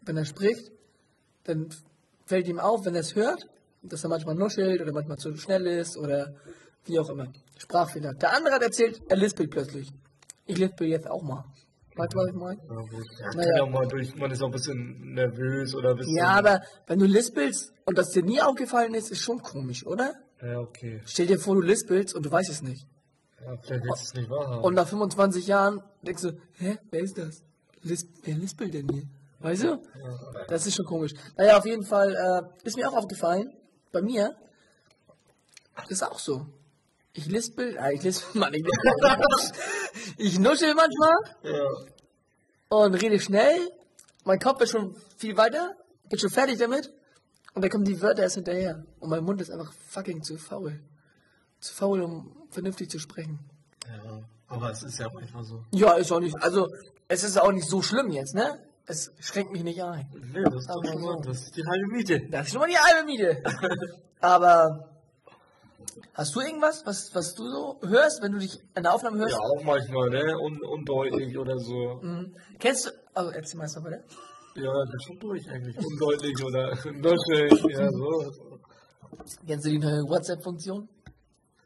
wenn 0.01 0.17
er 0.17 0.25
spricht, 0.25 0.71
dann 1.45 1.69
fällt 2.25 2.47
ihm 2.47 2.59
auf, 2.59 2.85
wenn 2.85 2.95
er 2.95 3.01
es 3.01 3.15
hört, 3.15 3.47
dass 3.81 4.03
er 4.03 4.09
manchmal 4.09 4.35
nuschelt 4.35 4.81
oder 4.81 4.91
manchmal 4.93 5.17
zu 5.17 5.35
schnell 5.37 5.65
ist 5.67 5.97
oder 5.97 6.33
wie 6.85 6.99
auch 6.99 7.09
immer. 7.09 7.31
Sprachfehler. 7.57 8.13
Der 8.13 8.35
andere 8.35 8.55
hat 8.55 8.61
erzählt, 8.61 9.01
er 9.09 9.17
lispelt 9.17 9.49
plötzlich. 9.51 9.89
Ich 10.45 10.57
lispel 10.57 10.87
jetzt 10.87 11.09
auch 11.09 11.21
mal. 11.23 11.43
Weißt 11.95 12.13
du, 12.13 12.17
was 12.19 12.27
ich 12.29 12.33
meine? 12.35 12.59
Ja, 12.67 13.29
Naja. 13.35 13.65
mal 13.65 13.87
durch, 13.87 14.15
man 14.15 14.31
ist 14.31 14.41
auch 14.41 14.45
ein 14.47 14.51
bisschen 14.51 15.13
nervös 15.13 15.75
oder 15.75 15.91
ein 15.91 15.97
bisschen. 15.97 16.15
Ja, 16.17 16.27
aber 16.37 16.61
wenn 16.87 16.99
du 16.99 17.05
lispelst 17.05 17.73
und 17.85 17.97
das 17.97 18.11
dir 18.11 18.23
nie 18.23 18.41
aufgefallen 18.41 18.93
ist, 18.93 19.11
ist 19.11 19.19
schon 19.21 19.39
komisch, 19.41 19.85
oder? 19.85 20.13
Ja, 20.41 20.59
okay. 20.59 21.01
Stell 21.05 21.27
dir 21.27 21.39
vor, 21.39 21.55
du 21.55 21.61
lispelst 21.61 22.15
und 22.15 22.25
du 22.25 22.31
weißt 22.31 22.49
es 22.49 22.61
nicht. 22.61 22.87
Ja, 23.41 23.57
vielleicht 23.57 23.83
willst 23.83 24.01
du 24.01 24.05
es 24.05 24.13
nicht 24.13 24.29
wahrhaben. 24.29 24.63
Und 24.63 24.73
nach 24.73 24.87
25 24.87 25.47
Jahren 25.47 25.81
denkst 26.01 26.23
du, 26.23 26.37
hä, 26.57 26.77
wer 26.91 27.01
ist 27.01 27.17
das? 27.17 27.43
Lis 27.81 28.05
wer 28.23 28.35
lispelt 28.35 28.73
denn 28.73 28.87
hier? 28.89 29.03
Weißt 29.39 29.63
du? 29.63 29.81
Das 30.47 30.67
ist 30.67 30.75
schon 30.75 30.85
komisch. 30.85 31.13
Naja, 31.37 31.57
auf 31.57 31.65
jeden 31.65 31.83
Fall 31.83 32.13
äh, 32.13 32.67
ist 32.67 32.75
mir 32.75 32.89
auch 32.89 32.95
aufgefallen, 32.95 33.53
bei 33.91 34.01
mir 34.01 34.35
ist 35.87 36.03
auch 36.03 36.19
so. 36.19 36.45
Ich 37.13 37.25
lispel, 37.25 37.77
äh, 37.77 37.95
ich 37.95 38.03
lispel, 38.03 38.27
Mann, 38.39 38.53
ich, 38.53 38.63
lispel. 38.63 39.61
ich 40.17 40.39
nuschel 40.39 40.75
manchmal 40.75 41.15
ja. 41.43 41.67
und 42.69 42.93
rede 42.95 43.19
schnell. 43.19 43.71
Mein 44.25 44.39
Kopf 44.39 44.61
ist 44.61 44.71
schon 44.71 44.95
viel 45.17 45.37
weiter, 45.37 45.75
bin 46.09 46.19
schon 46.19 46.29
fertig 46.29 46.59
damit. 46.59 46.91
Und 47.53 47.61
dann 47.63 47.71
kommen 47.71 47.85
die 47.85 48.01
Wörter 48.01 48.23
erst 48.23 48.35
hinterher. 48.35 48.83
Und 48.99 49.09
mein 49.09 49.23
Mund 49.23 49.41
ist 49.41 49.49
einfach 49.51 49.71
fucking 49.73 50.23
zu 50.23 50.37
faul. 50.37 50.79
Zu 51.59 51.73
faul, 51.73 52.01
um 52.01 52.35
vernünftig 52.49 52.89
zu 52.89 52.99
sprechen. 52.99 53.39
ja. 53.87 54.21
Aber 54.49 54.71
es 54.71 54.81
ist 54.81 54.97
ja 54.99 55.07
manchmal 55.13 55.43
so. 55.43 55.63
Ja, 55.71 55.93
ist 55.93 56.11
auch 56.11 56.19
nicht, 56.19 56.35
also 56.41 56.67
es 57.07 57.23
ist 57.23 57.39
auch 57.39 57.51
nicht 57.51 57.67
so 57.69 57.83
schlimm 57.83 58.09
jetzt, 58.09 58.33
ne? 58.33 58.59
Es 58.87 59.11
schränkt 59.19 59.51
mich 59.51 59.63
nicht 59.63 59.83
ein. 59.83 60.09
Nee, 60.33 60.41
das 60.43 60.55
ist 60.55 60.71
schon 60.71 61.01
so. 61.01 61.21
Das 61.21 61.43
ist 61.43 61.55
die 61.55 61.63
halbe 61.63 61.85
Miete. 61.87 62.19
Das 62.31 62.47
ist 62.47 62.53
schon 62.53 62.61
mal 62.61 62.67
die 62.67 62.77
halbe 62.77 63.05
Miete. 63.05 63.43
Aber 64.19 64.89
hast 66.15 66.35
du 66.35 66.41
irgendwas, 66.41 66.83
was, 66.87 67.13
was 67.13 67.35
du 67.35 67.47
so 67.47 67.79
hörst, 67.87 68.23
wenn 68.23 68.31
du 68.31 68.39
dich 68.39 68.59
in 68.75 68.81
der 68.81 68.93
Aufnahme 68.93 69.19
hörst? 69.19 69.33
Ja, 69.33 69.39
auch 69.39 69.63
manchmal, 69.63 70.09
ne? 70.09 70.35
Un 70.39 70.63
undeutlich 70.63 71.37
oder 71.37 71.59
so. 71.59 71.99
Mhm. 72.01 72.35
Kennst 72.57 72.87
du, 72.87 72.91
also 73.13 73.29
erzähl 73.29 73.59
mal 73.59 73.67
bitte. 73.67 74.03
Ja, 74.55 74.73
das 74.85 74.93
ist 74.95 75.03
schon 75.07 75.19
durch 75.19 75.49
eigentlich. 75.49 75.77
Undeutlich 75.77 76.43
oder 76.43 76.75
nuschig, 76.91 77.77
ja, 77.77 77.89
so. 77.91 78.59
Kennst 79.45 79.65
du 79.65 79.69
die 79.69 79.79
neue 79.79 80.01
WhatsApp-Funktion? 80.03 80.87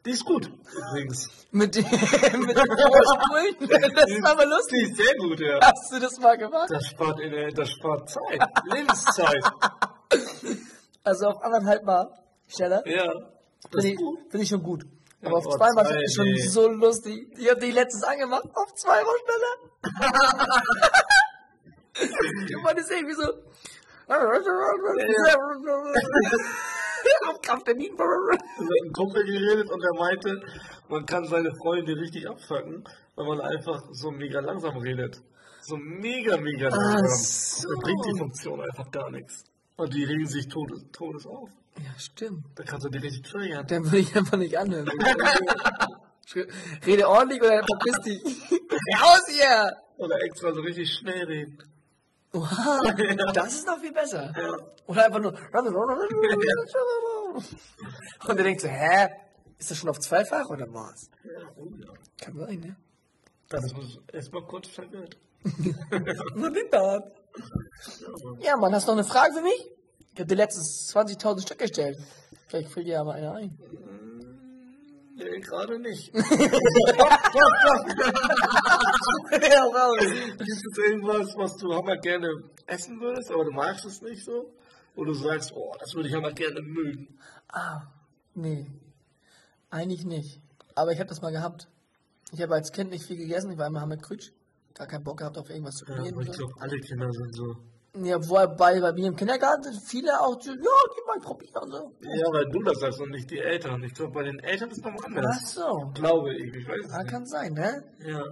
Die 0.04 0.10
ist 0.10 0.24
gut, 0.24 0.50
übrigens. 0.70 1.30
Mit 1.50 1.74
dem, 1.74 1.82
mit 1.90 2.56
dem 2.56 2.66
Vorspulen? 2.66 3.94
Das 3.94 4.10
ist 4.10 4.24
aber 4.24 4.42
Die 4.44 4.50
lustig. 4.50 4.82
ist 4.82 4.96
sehr 4.96 5.14
gut, 5.18 5.40
ja. 5.40 5.58
Hast 5.62 5.92
du 5.92 5.98
das 6.00 6.18
mal 6.20 6.36
gemacht? 6.36 6.68
Das 6.70 6.86
spart, 6.86 7.20
in, 7.20 7.30
der- 7.30 7.50
das 7.52 7.70
spart 7.70 8.10
Zeit, 8.10 8.40
Lebenszeit. 8.72 9.44
Also 11.06 11.26
auf 11.26 11.42
anderthalb 11.42 11.84
Mal 11.84 12.08
schneller. 12.48 12.82
Ja, 12.88 13.04
das 13.04 13.70
Finde 13.70 13.78
ist 13.78 13.84
ich, 13.92 13.96
gut. 13.96 14.18
find 14.30 14.42
ich 14.42 14.48
schon 14.48 14.62
gut. 14.62 14.86
Aber 15.22 15.36
auf 15.36 15.46
oh, 15.46 15.56
zweimal 15.56 15.86
zwei, 15.86 16.00
ist 16.02 16.14
schon 16.14 16.24
nee. 16.24 16.48
so 16.48 16.68
lustig. 16.68 17.28
Ich 17.38 17.50
habe 17.50 17.60
die 17.60 17.72
letztens 17.72 18.04
angemacht, 18.04 18.44
auf 18.54 18.74
zweimal 18.74 19.14
schneller. 19.22 20.00
Man 22.62 22.76
ist 22.76 22.90
irgendwie 22.90 23.14
so. 23.14 23.24
Auf 27.28 27.38
mit 28.58 28.82
einem 28.82 28.92
Kumpel 28.92 29.24
geredet 29.24 29.70
und 29.70 29.82
er 29.82 29.94
meinte, 29.94 30.40
man 30.88 31.06
kann 31.06 31.26
seine 31.26 31.54
Freunde 31.54 31.96
richtig 31.96 32.28
abfacken, 32.28 32.84
wenn 33.16 33.26
man 33.26 33.40
einfach 33.40 33.82
so 33.92 34.10
mega 34.10 34.40
langsam 34.40 34.76
redet. 34.78 35.20
So 35.60 35.76
mega, 35.76 36.36
mega 36.38 36.68
langsam. 36.68 37.06
so. 37.06 37.68
Dann 37.68 37.80
bringt 37.80 38.06
die 38.06 38.18
Funktion 38.18 38.60
einfach 38.60 38.90
gar 38.90 39.10
nichts. 39.10 39.44
Und 39.76 39.92
die 39.92 40.04
regen 40.04 40.26
sich 40.26 40.48
todes, 40.48 40.84
todes 40.92 41.26
auf. 41.26 41.50
Ja, 41.78 41.98
stimmt. 41.98 42.44
Da 42.54 42.64
kannst 42.64 42.86
du 42.86 42.90
die 42.90 42.98
richtig 42.98 43.22
triggern. 43.22 43.66
Dann 43.66 43.84
würde 43.84 43.98
ich 43.98 44.16
einfach 44.16 44.38
nicht 44.38 44.56
anhören. 44.56 44.88
Rede 46.86 47.08
ordentlich 47.08 47.42
oder 47.42 47.62
verpiss 47.64 48.00
dich. 48.04 48.22
Raus 49.00 49.26
hier! 49.28 49.72
Oder 49.96 50.20
extra 50.22 50.52
so 50.52 50.60
richtig 50.60 50.92
schnell 50.92 51.24
reden. 51.24 51.58
Wow, 52.34 53.32
das 53.32 53.54
ist 53.54 53.66
noch 53.66 53.78
viel 53.78 53.92
besser. 53.92 54.32
Oder 54.88 55.06
einfach 55.06 55.20
nur. 55.20 55.32
Und 58.26 58.38
er 58.38 58.44
denkt 58.44 58.60
so, 58.60 58.68
hä? 58.68 59.08
Ist 59.56 59.70
das 59.70 59.78
schon 59.78 59.88
auf 59.88 60.00
zweifach 60.00 60.50
oder 60.50 60.66
was? 60.74 61.08
Kann 62.18 62.36
sein, 62.36 62.58
ne? 62.58 62.76
Das 63.48 63.72
muss 63.72 64.00
erstmal 64.12 64.42
kurz 64.42 64.66
verwirrt. 64.66 65.16
Den 65.44 66.70
Tag. 66.70 67.04
Ja, 68.40 68.56
Mann, 68.56 68.74
hast 68.74 68.88
du 68.88 68.92
noch 68.92 68.98
eine 68.98 69.06
Frage 69.06 69.34
für 69.34 69.42
mich? 69.42 69.70
Ich 70.12 70.18
habe 70.18 70.26
dir 70.26 70.34
letztens 70.34 70.92
20.000 70.92 71.42
Stück 71.42 71.58
gestellt. 71.58 71.98
Vielleicht 72.48 72.70
fällt 72.70 72.86
dir 72.88 73.04
mal 73.04 73.12
einer 73.12 73.34
ein. 73.34 73.56
Nee, 75.16 75.40
gerade 75.40 75.78
nicht. 75.78 76.12
ja, 76.14 76.22
raus. 79.64 79.98
Gibt 80.38 80.50
es 80.50 80.78
irgendwas, 80.88 81.34
was 81.36 81.56
du 81.56 81.72
hammer 81.74 81.96
gerne 81.98 82.28
essen 82.66 83.00
würdest, 83.00 83.30
aber 83.30 83.44
du 83.44 83.52
magst 83.52 83.84
es 83.84 84.02
nicht 84.02 84.24
so? 84.24 84.52
Wo 84.96 85.04
du 85.04 85.14
sagst, 85.14 85.52
oh, 85.54 85.72
das 85.78 85.94
würde 85.94 86.08
ich 86.08 86.14
hammer 86.14 86.32
gerne 86.32 86.60
mögen. 86.62 87.16
Ah, 87.48 87.82
nee. 88.34 88.66
Eigentlich 89.70 90.04
nicht. 90.04 90.40
Aber 90.74 90.92
ich 90.92 90.98
habe 90.98 91.08
das 91.08 91.20
mal 91.22 91.30
gehabt. 91.32 91.68
Ich 92.32 92.42
habe 92.42 92.54
als 92.54 92.72
Kind 92.72 92.90
nicht 92.90 93.04
viel 93.06 93.16
gegessen. 93.16 93.50
Ich 93.52 93.58
war 93.58 93.66
immer 93.68 93.86
mit 93.86 94.02
Krütsch. 94.02 94.32
Gar 94.74 94.86
keinen 94.88 95.04
Bock 95.04 95.18
gehabt 95.18 95.38
auf 95.38 95.48
irgendwas 95.50 95.76
zu 95.76 95.84
Ja, 95.86 95.94
probieren. 95.94 96.14
aber 96.14 96.22
ich 96.22 96.28
oder 96.30 96.38
glaube, 96.38 96.54
alle 96.60 96.80
Kinder 96.80 97.12
sind 97.12 97.34
so. 97.34 97.56
Ja, 97.96 98.16
wobei 98.28 98.80
bei 98.80 98.92
mir 98.92 99.06
im 99.06 99.14
Kindergarten 99.16 99.62
sind 99.62 99.80
viele 99.84 100.20
auch 100.20 100.40
so, 100.40 100.50
ja, 100.50 100.56
geh 100.58 101.06
mal 101.06 101.20
probieren 101.20 101.70
so. 101.70 101.92
Ja, 102.02 102.26
weil 102.32 102.46
du 102.50 102.60
das 102.64 102.80
sagst 102.80 103.00
und 103.00 103.10
nicht 103.10 103.30
die 103.30 103.38
Eltern. 103.38 103.82
Ich 103.84 103.94
glaube, 103.94 104.12
bei 104.12 104.24
den 104.24 104.40
Eltern 104.40 104.70
ist 104.70 104.78
es 104.78 104.84
Ach 104.84 105.04
anders. 105.04 105.52
so. 105.54 105.90
Glaube 105.94 106.34
ich, 106.34 106.52
ich 106.54 106.66
weiß 106.68 106.86
es 106.86 106.90
Ja, 106.92 106.98
nicht. 106.98 107.10
kann 107.10 107.24
sein, 107.26 107.52
ne? 107.52 107.84
Ja. 108.00 108.24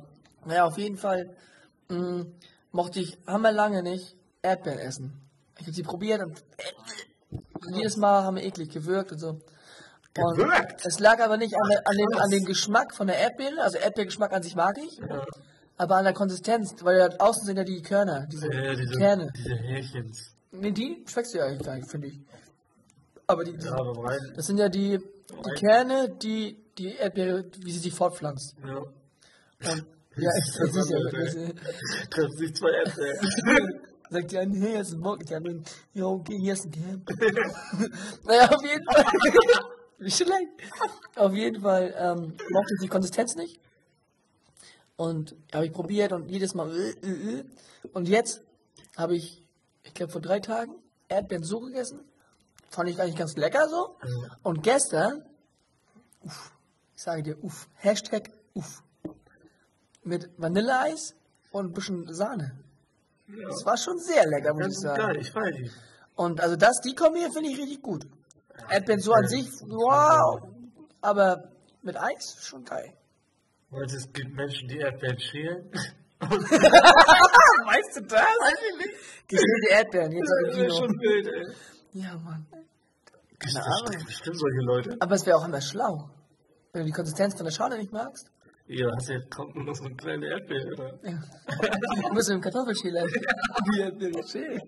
Naja, 0.44 0.64
auf 0.64 0.78
jeden 0.78 0.96
Fall 0.96 1.36
mh, 1.88 2.24
mochte 2.72 2.98
ich 2.98 3.16
hammerlange 3.26 3.84
nicht 3.84 4.16
Erdbeeren 4.42 4.80
essen. 4.80 5.20
Ich 5.58 5.66
habe 5.66 5.74
sie 5.74 5.84
probiert 5.84 6.20
und 6.22 6.42
jedes 7.72 7.96
Mal 7.96 8.24
haben 8.24 8.36
wir 8.36 8.42
eklig 8.44 8.70
gewirkt 8.70 9.12
und 9.12 9.18
so. 9.18 9.28
Und 10.18 10.36
Gewirkt? 10.36 10.84
Es 10.84 10.98
lag 10.98 11.20
aber 11.20 11.36
nicht 11.36 11.54
an, 11.54 11.70
an, 11.84 11.96
dem, 11.96 12.18
an 12.20 12.30
dem 12.30 12.44
Geschmack 12.44 12.94
von 12.94 13.06
der 13.06 13.16
Erdbeere, 13.18 13.62
also 13.62 13.78
Erdbeergeschmack 13.78 14.32
an 14.32 14.42
sich 14.42 14.56
mag 14.56 14.76
ich, 14.78 14.96
Ja, 14.98 15.24
aber 15.76 15.96
an 15.96 16.04
der 16.04 16.12
Konsistenz, 16.12 16.74
weil 16.82 16.98
ja 16.98 17.08
außen 17.18 17.46
sind 17.46 17.56
ja 17.56 17.64
die 17.64 17.82
Körner, 17.82 18.26
diese 18.30 18.52
ja 18.52 18.74
diese, 18.74 18.98
Kerne. 18.98 19.32
diese 19.36 19.54
Härchens. 19.54 20.34
Nee, 20.52 20.70
die 20.72 21.04
schmeckst 21.06 21.34
du 21.34 21.38
ja 21.38 21.46
eigentlich 21.46 21.66
gar 21.66 21.76
nicht, 21.76 21.90
finde 21.90 22.08
ich. 22.08 22.20
Aber 23.26 23.44
die, 23.44 23.52
Ja, 23.52 23.72
aber 23.72 24.04
rein. 24.04 24.32
das 24.36 24.46
sind 24.46 24.58
ja 24.58 24.68
die, 24.68 24.98
die 24.98 25.50
Kerne, 25.58 26.10
die 26.22 26.58
die 26.78 26.94
Erdbeere, 26.94 27.44
wie 27.60 27.72
sie 27.72 27.78
sich 27.78 27.94
fortpflanzt. 27.94 28.56
Ja. 28.66 28.78
Und, 28.78 28.90
ja, 30.16 30.30
ich, 30.38 30.54
das 30.56 30.76
ist 30.76 30.90
ja, 30.90 30.98
das 31.10 31.34
ist, 31.34 31.54
Treffen 32.10 32.36
sich 32.36 32.54
zwei 32.54 32.70
Äpfel. 32.84 33.18
Sagt 34.10 34.30
die 34.30 34.38
eine, 34.38 34.54
hier 34.58 34.80
ist 34.80 34.92
ein 34.92 35.00
Bock, 35.00 35.24
die 35.24 35.34
anderen, 35.34 35.64
ja, 35.94 36.04
okay, 36.04 36.38
hier 36.38 36.52
ist 36.52 36.66
ein 36.66 36.70
Kern. 36.70 37.04
naja, 38.24 38.48
auf 38.50 38.62
jeden 38.62 38.84
Fall. 38.84 39.04
Wie 39.98 40.10
schlecht. 40.10 40.48
Auf 41.14 41.32
jeden 41.32 41.62
Fall 41.62 41.94
ähm, 41.96 42.34
mochte 42.50 42.74
ich 42.74 42.82
die 42.82 42.88
Konsistenz 42.88 43.36
nicht. 43.36 43.60
Und 45.02 45.34
habe 45.52 45.66
ich 45.66 45.72
probiert 45.72 46.12
und 46.12 46.28
jedes 46.28 46.54
Mal. 46.54 46.70
Äh, 46.70 46.90
äh, 47.02 47.38
äh. 47.38 47.44
Und 47.92 48.08
jetzt 48.08 48.40
habe 48.96 49.16
ich, 49.16 49.44
ich 49.82 49.94
glaube 49.94 50.12
vor 50.12 50.20
drei 50.20 50.38
Tagen, 50.38 50.76
Erdbeeren 51.08 51.42
so 51.42 51.58
gegessen. 51.58 52.04
Fand 52.70 52.88
ich 52.88 53.00
eigentlich 53.00 53.16
ganz 53.16 53.36
lecker 53.36 53.68
so. 53.68 53.96
Und 54.44 54.62
gestern, 54.62 55.24
uff, 56.22 56.52
ich 56.94 57.02
sage 57.02 57.24
dir, 57.24 57.42
uff, 57.42 57.66
Hashtag 57.74 58.30
uff, 58.54 58.84
mit 60.04 60.30
Vanilleeis 60.36 61.16
und 61.50 61.70
ein 61.70 61.72
bisschen 61.72 62.14
Sahne. 62.14 62.56
Das 63.26 63.66
war 63.66 63.76
schon 63.76 63.98
sehr 63.98 64.24
lecker, 64.28 64.54
muss 64.54 64.68
ich 64.68 64.78
sagen. 64.78 65.02
geil, 65.02 65.16
ich 65.16 65.34
weiß 65.34 65.54
nicht. 65.58 65.74
Und 66.14 66.40
also 66.40 66.54
das, 66.54 66.80
die 66.80 66.94
Kombi 66.94 67.22
finde 67.32 67.50
ich 67.50 67.58
richtig 67.58 67.82
gut. 67.82 68.06
Erdbeeren 68.70 69.00
so 69.00 69.12
an 69.12 69.26
sich, 69.26 69.48
wow. 69.62 70.42
Aber 71.00 71.50
mit 71.82 71.96
Eis 71.96 72.36
schon 72.40 72.64
geil. 72.64 72.94
Weil 73.72 73.84
es 73.84 74.12
gibt 74.12 74.34
Menschen, 74.34 74.68
die 74.68 74.78
Erdbeeren 74.78 75.18
schälen. 75.18 75.70
Weißt 76.22 77.96
du 77.96 78.00
das? 78.02 78.20
Weiß 78.20 78.60
ich 78.70 78.76
nicht. 78.86 78.94
Geschälte 79.28 79.68
Erdbeeren, 79.70 80.12
jetzt 80.12 80.30
Das 80.46 80.56
ist 80.58 80.76
schon 80.76 80.90
wild, 81.00 81.26
ey. 81.26 81.54
Ja, 82.02 82.16
Mann. 82.18 82.46
Keine 83.38 83.64
Ahnung. 83.64 84.04
bestimmt 84.06 84.38
solche 84.38 84.60
Leute? 84.60 84.96
Aber 85.00 85.14
es 85.14 85.26
wäre 85.26 85.36
auch 85.38 85.46
immer 85.46 85.60
schlau. 85.60 86.10
Wenn 86.72 86.82
du 86.82 86.86
die 86.86 86.92
Konsistenz 86.92 87.34
von 87.34 87.44
der 87.44 87.50
Schale 87.52 87.76
nicht 87.78 87.92
magst, 87.92 88.30
Ja, 88.68 88.86
hast 88.94 89.08
ja 89.08 89.18
kommt 89.28 89.54
nur 89.56 89.64
noch 89.64 89.74
so 89.74 89.84
eine 89.84 89.96
kleine 89.96 90.26
Erdbeere. 90.26 90.72
Oder? 90.74 90.92
du 91.02 91.10
musst 92.14 92.28
du 92.28 92.34
mit 92.34 92.40
dem 92.44 92.52
Kartoffelschäler. 92.52 93.04
Die 93.06 93.80
Erdbeere 93.80 94.22
schälen. 94.28 94.60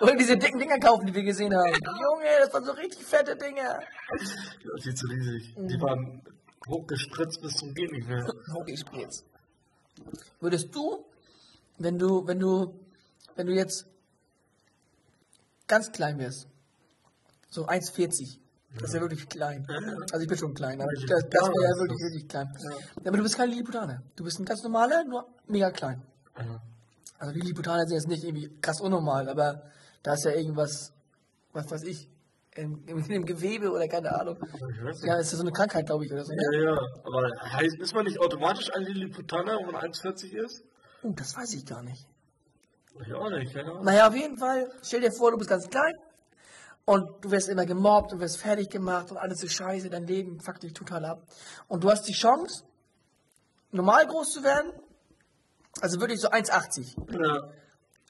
Oder 0.00 0.16
diese 0.16 0.36
dicken 0.36 0.58
Dinger 0.58 0.78
kaufen, 0.78 1.06
die 1.06 1.14
wir 1.14 1.24
gesehen 1.24 1.52
haben. 1.54 1.72
Junge, 1.72 2.30
das 2.40 2.52
waren 2.54 2.64
so 2.64 2.72
richtig 2.72 3.04
fette 3.04 3.36
Dinger. 3.36 3.80
Die 4.20 4.82
viel 4.82 4.94
zu 4.94 5.06
riesig. 5.08 5.56
Mhm. 5.56 5.68
Die 5.68 5.80
waren 5.80 6.22
hochgespritzt 6.68 7.40
bis 7.40 7.54
zum 7.54 7.74
Geht 7.74 7.92
nicht 7.92 8.08
mehr. 8.08 8.26
Hochgespritzt. 8.54 9.24
Würdest 10.40 10.74
du, 10.74 11.04
wenn 11.78 11.98
du, 11.98 12.26
wenn 12.26 12.38
du, 12.38 12.80
wenn 13.36 13.46
du 13.46 13.52
jetzt 13.54 13.86
ganz 15.66 15.92
klein 15.92 16.18
wärst, 16.18 16.48
so 17.48 17.66
1,40, 17.66 18.38
das 18.74 18.88
ist 18.88 18.94
ja 18.94 19.00
wirklich 19.00 19.28
klein. 19.28 19.66
Also 20.10 20.22
ich 20.22 20.28
bin 20.28 20.36
schon 20.36 20.54
klein, 20.54 20.80
aber 20.80 20.90
das, 20.92 21.04
das 21.04 21.12
wäre 21.12 21.62
ja 21.62 21.78
wirklich, 21.78 22.00
wirklich 22.00 22.28
klein. 22.28 22.48
Aber 23.04 23.16
du 23.16 23.22
bist 23.22 23.36
kein 23.36 23.50
Lilliputaner. 23.50 24.02
Du 24.16 24.24
bist 24.24 24.40
ein 24.40 24.44
ganz 24.44 24.62
normaler, 24.62 25.04
nur 25.04 25.28
mega 25.46 25.70
klein. 25.70 26.02
Also 27.18 27.32
die 27.32 27.40
Lilliputaner 27.40 27.86
sind 27.86 27.94
jetzt 27.94 28.08
nicht 28.08 28.24
irgendwie 28.24 28.50
krass 28.60 28.80
unnormal, 28.80 29.28
aber 29.28 29.70
da 30.02 30.14
ist 30.14 30.24
ja 30.24 30.32
irgendwas, 30.32 30.92
was 31.52 31.70
weiß 31.70 31.84
ich, 31.84 32.08
im, 32.54 32.84
im, 32.86 33.24
Gewebe 33.24 33.70
oder 33.70 33.88
keine 33.88 34.14
Ahnung. 34.18 34.38
Ja, 35.02 35.18
ist 35.18 35.32
ja 35.32 35.38
so 35.38 35.42
eine 35.42 35.52
Krankheit, 35.52 35.86
glaube 35.86 36.04
ich, 36.04 36.12
oder 36.12 36.24
so. 36.24 36.32
Ja, 36.32 36.60
ja, 36.60 36.78
aber 37.04 37.30
heißt, 37.40 37.78
ist 37.78 37.94
man 37.94 38.04
nicht 38.04 38.20
automatisch 38.20 38.72
ein 38.74 38.82
Lilliputaner, 38.82 39.58
wenn 39.58 39.72
man 39.72 39.82
1,40 39.82 40.36
ist? 40.44 40.64
Oh, 41.02 41.12
das 41.14 41.36
weiß 41.36 41.54
ich 41.54 41.66
gar 41.66 41.82
nicht. 41.82 42.06
Ich 43.04 43.12
auch 43.12 43.28
nicht, 43.30 43.52
keine 43.52 43.70
Ahnung. 43.70 43.84
Naja, 43.84 44.08
auf 44.08 44.14
jeden 44.14 44.38
Fall, 44.38 44.70
stell 44.82 45.00
dir 45.00 45.10
vor, 45.10 45.32
du 45.32 45.38
bist 45.38 45.50
ganz 45.50 45.68
klein 45.68 45.94
und 46.84 47.24
du 47.24 47.30
wirst 47.30 47.48
immer 47.48 47.66
gemobbt 47.66 48.12
und 48.12 48.20
wirst 48.20 48.38
fertig 48.38 48.70
gemacht 48.70 49.10
und 49.10 49.16
alles 49.16 49.42
ist 49.42 49.54
scheiße, 49.54 49.90
dein 49.90 50.06
Leben 50.06 50.40
fuckt 50.40 50.62
dich 50.62 50.72
total 50.72 51.04
ab. 51.04 51.22
Und 51.66 51.82
du 51.82 51.90
hast 51.90 52.06
die 52.06 52.12
Chance, 52.12 52.64
normal 53.72 54.06
groß 54.06 54.32
zu 54.32 54.44
werden, 54.44 54.72
also 55.80 56.00
wirklich 56.00 56.20
so 56.20 56.28
1,80. 56.28 56.94
Ja, 57.20 57.50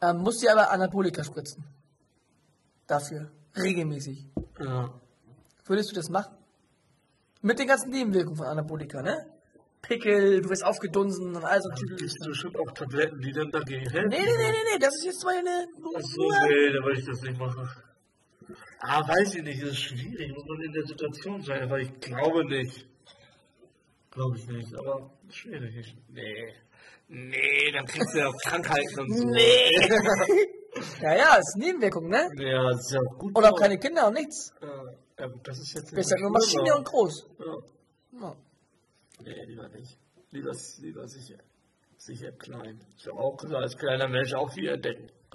Ähm, 0.02 0.18
musst 0.18 0.42
dir 0.42 0.52
aber 0.52 0.70
Anabolika 0.70 1.24
spritzen. 1.24 1.64
Dafür. 2.86 3.30
Regelmäßig. 3.56 4.26
ja. 4.60 5.00
Würdest 5.66 5.90
du 5.90 5.94
das 5.94 6.10
machen? 6.10 6.36
Mit 7.40 7.58
den 7.58 7.66
ganzen 7.66 7.90
Nebenwirkungen 7.90 8.36
von 8.36 8.46
Anabolika, 8.46 9.00
ne? 9.02 9.26
Pickel, 9.82 10.40
du 10.40 10.48
wirst 10.48 10.64
aufgedunsen 10.64 11.36
und 11.36 11.44
all 11.44 11.60
so 11.60 11.70
Tüdel. 11.70 11.96
Gibst 11.96 12.24
du 12.24 12.30
bestimmt 12.30 12.58
auch 12.58 12.70
Tabletten, 12.72 13.20
die 13.20 13.32
dann 13.32 13.50
dagegen 13.50 13.88
helfen? 13.90 14.08
Nee, 14.08 14.18
nee, 14.18 14.36
nee, 14.38 14.50
nee, 14.50 14.72
nee, 14.72 14.78
das 14.78 14.94
ist 14.96 15.04
jetzt 15.04 15.24
mal 15.24 15.36
eine. 15.36 15.66
Ach 15.96 16.00
so, 16.00 16.22
nee, 16.22 16.72
da 16.72 16.84
will 16.84 16.98
ich 16.98 17.04
das 17.04 17.20
nicht 17.22 17.38
machen. 17.38 17.68
Ah, 18.80 19.06
weiß 19.06 19.34
ich 19.36 19.42
nicht, 19.42 19.62
das 19.62 19.70
ist 19.70 19.80
schwierig, 19.80 20.32
muss 20.32 20.44
man 20.46 20.60
in 20.62 20.72
der 20.72 20.86
Situation 20.86 21.42
sein, 21.42 21.62
aber 21.62 21.78
ich 21.80 22.00
glaube 22.00 22.44
nicht. 22.46 22.86
Glaube 24.10 24.36
ich 24.36 24.46
nicht, 24.46 24.74
aber 24.74 25.10
schwierig. 25.30 25.96
Nee. 26.08 26.54
Nee, 27.08 27.72
dann 27.72 27.86
kriegst 27.86 28.14
du 28.14 28.18
ja 28.18 28.28
auch 28.28 28.38
Krankheiten 28.42 29.00
und 29.00 29.16
so. 29.16 29.28
Nee. 29.28 29.70
ja, 31.00 31.16
ja, 31.16 31.36
ist 31.36 31.56
Nebenwirkung, 31.56 32.08
ne? 32.08 32.30
Ja, 32.36 32.70
das 32.70 32.86
ist 32.86 32.92
ja 32.92 33.00
auch 33.00 33.18
gut. 33.18 33.36
Und 33.36 33.44
auch 33.44 33.58
keine 33.58 33.78
Kinder 33.78 34.08
und 34.08 34.14
nichts. 34.14 34.52
Ja, 34.60 35.28
das 35.42 35.58
ist 35.58 35.74
jetzt 35.74 35.92
Du 35.92 35.96
bist 35.96 36.10
ja 36.10 36.18
nur 36.20 36.30
Maschine 36.30 36.76
und 36.76 36.84
groß. 36.84 37.26
Ja. 37.38 37.56
Ja. 38.20 38.36
Nee, 39.22 39.44
lieber 39.46 39.68
nicht. 39.68 39.98
Lieber, 40.30 40.52
lieber 40.80 41.08
sicher. 41.08 41.38
Sicher 41.96 42.32
klein. 42.32 42.80
Ist 42.96 43.06
ja 43.06 43.12
auch 43.12 43.36
klar, 43.36 43.62
als 43.62 43.76
kleiner 43.76 44.08
Mensch 44.08 44.34
auch 44.34 44.52
viel 44.52 44.68
entdecken. 44.68 45.08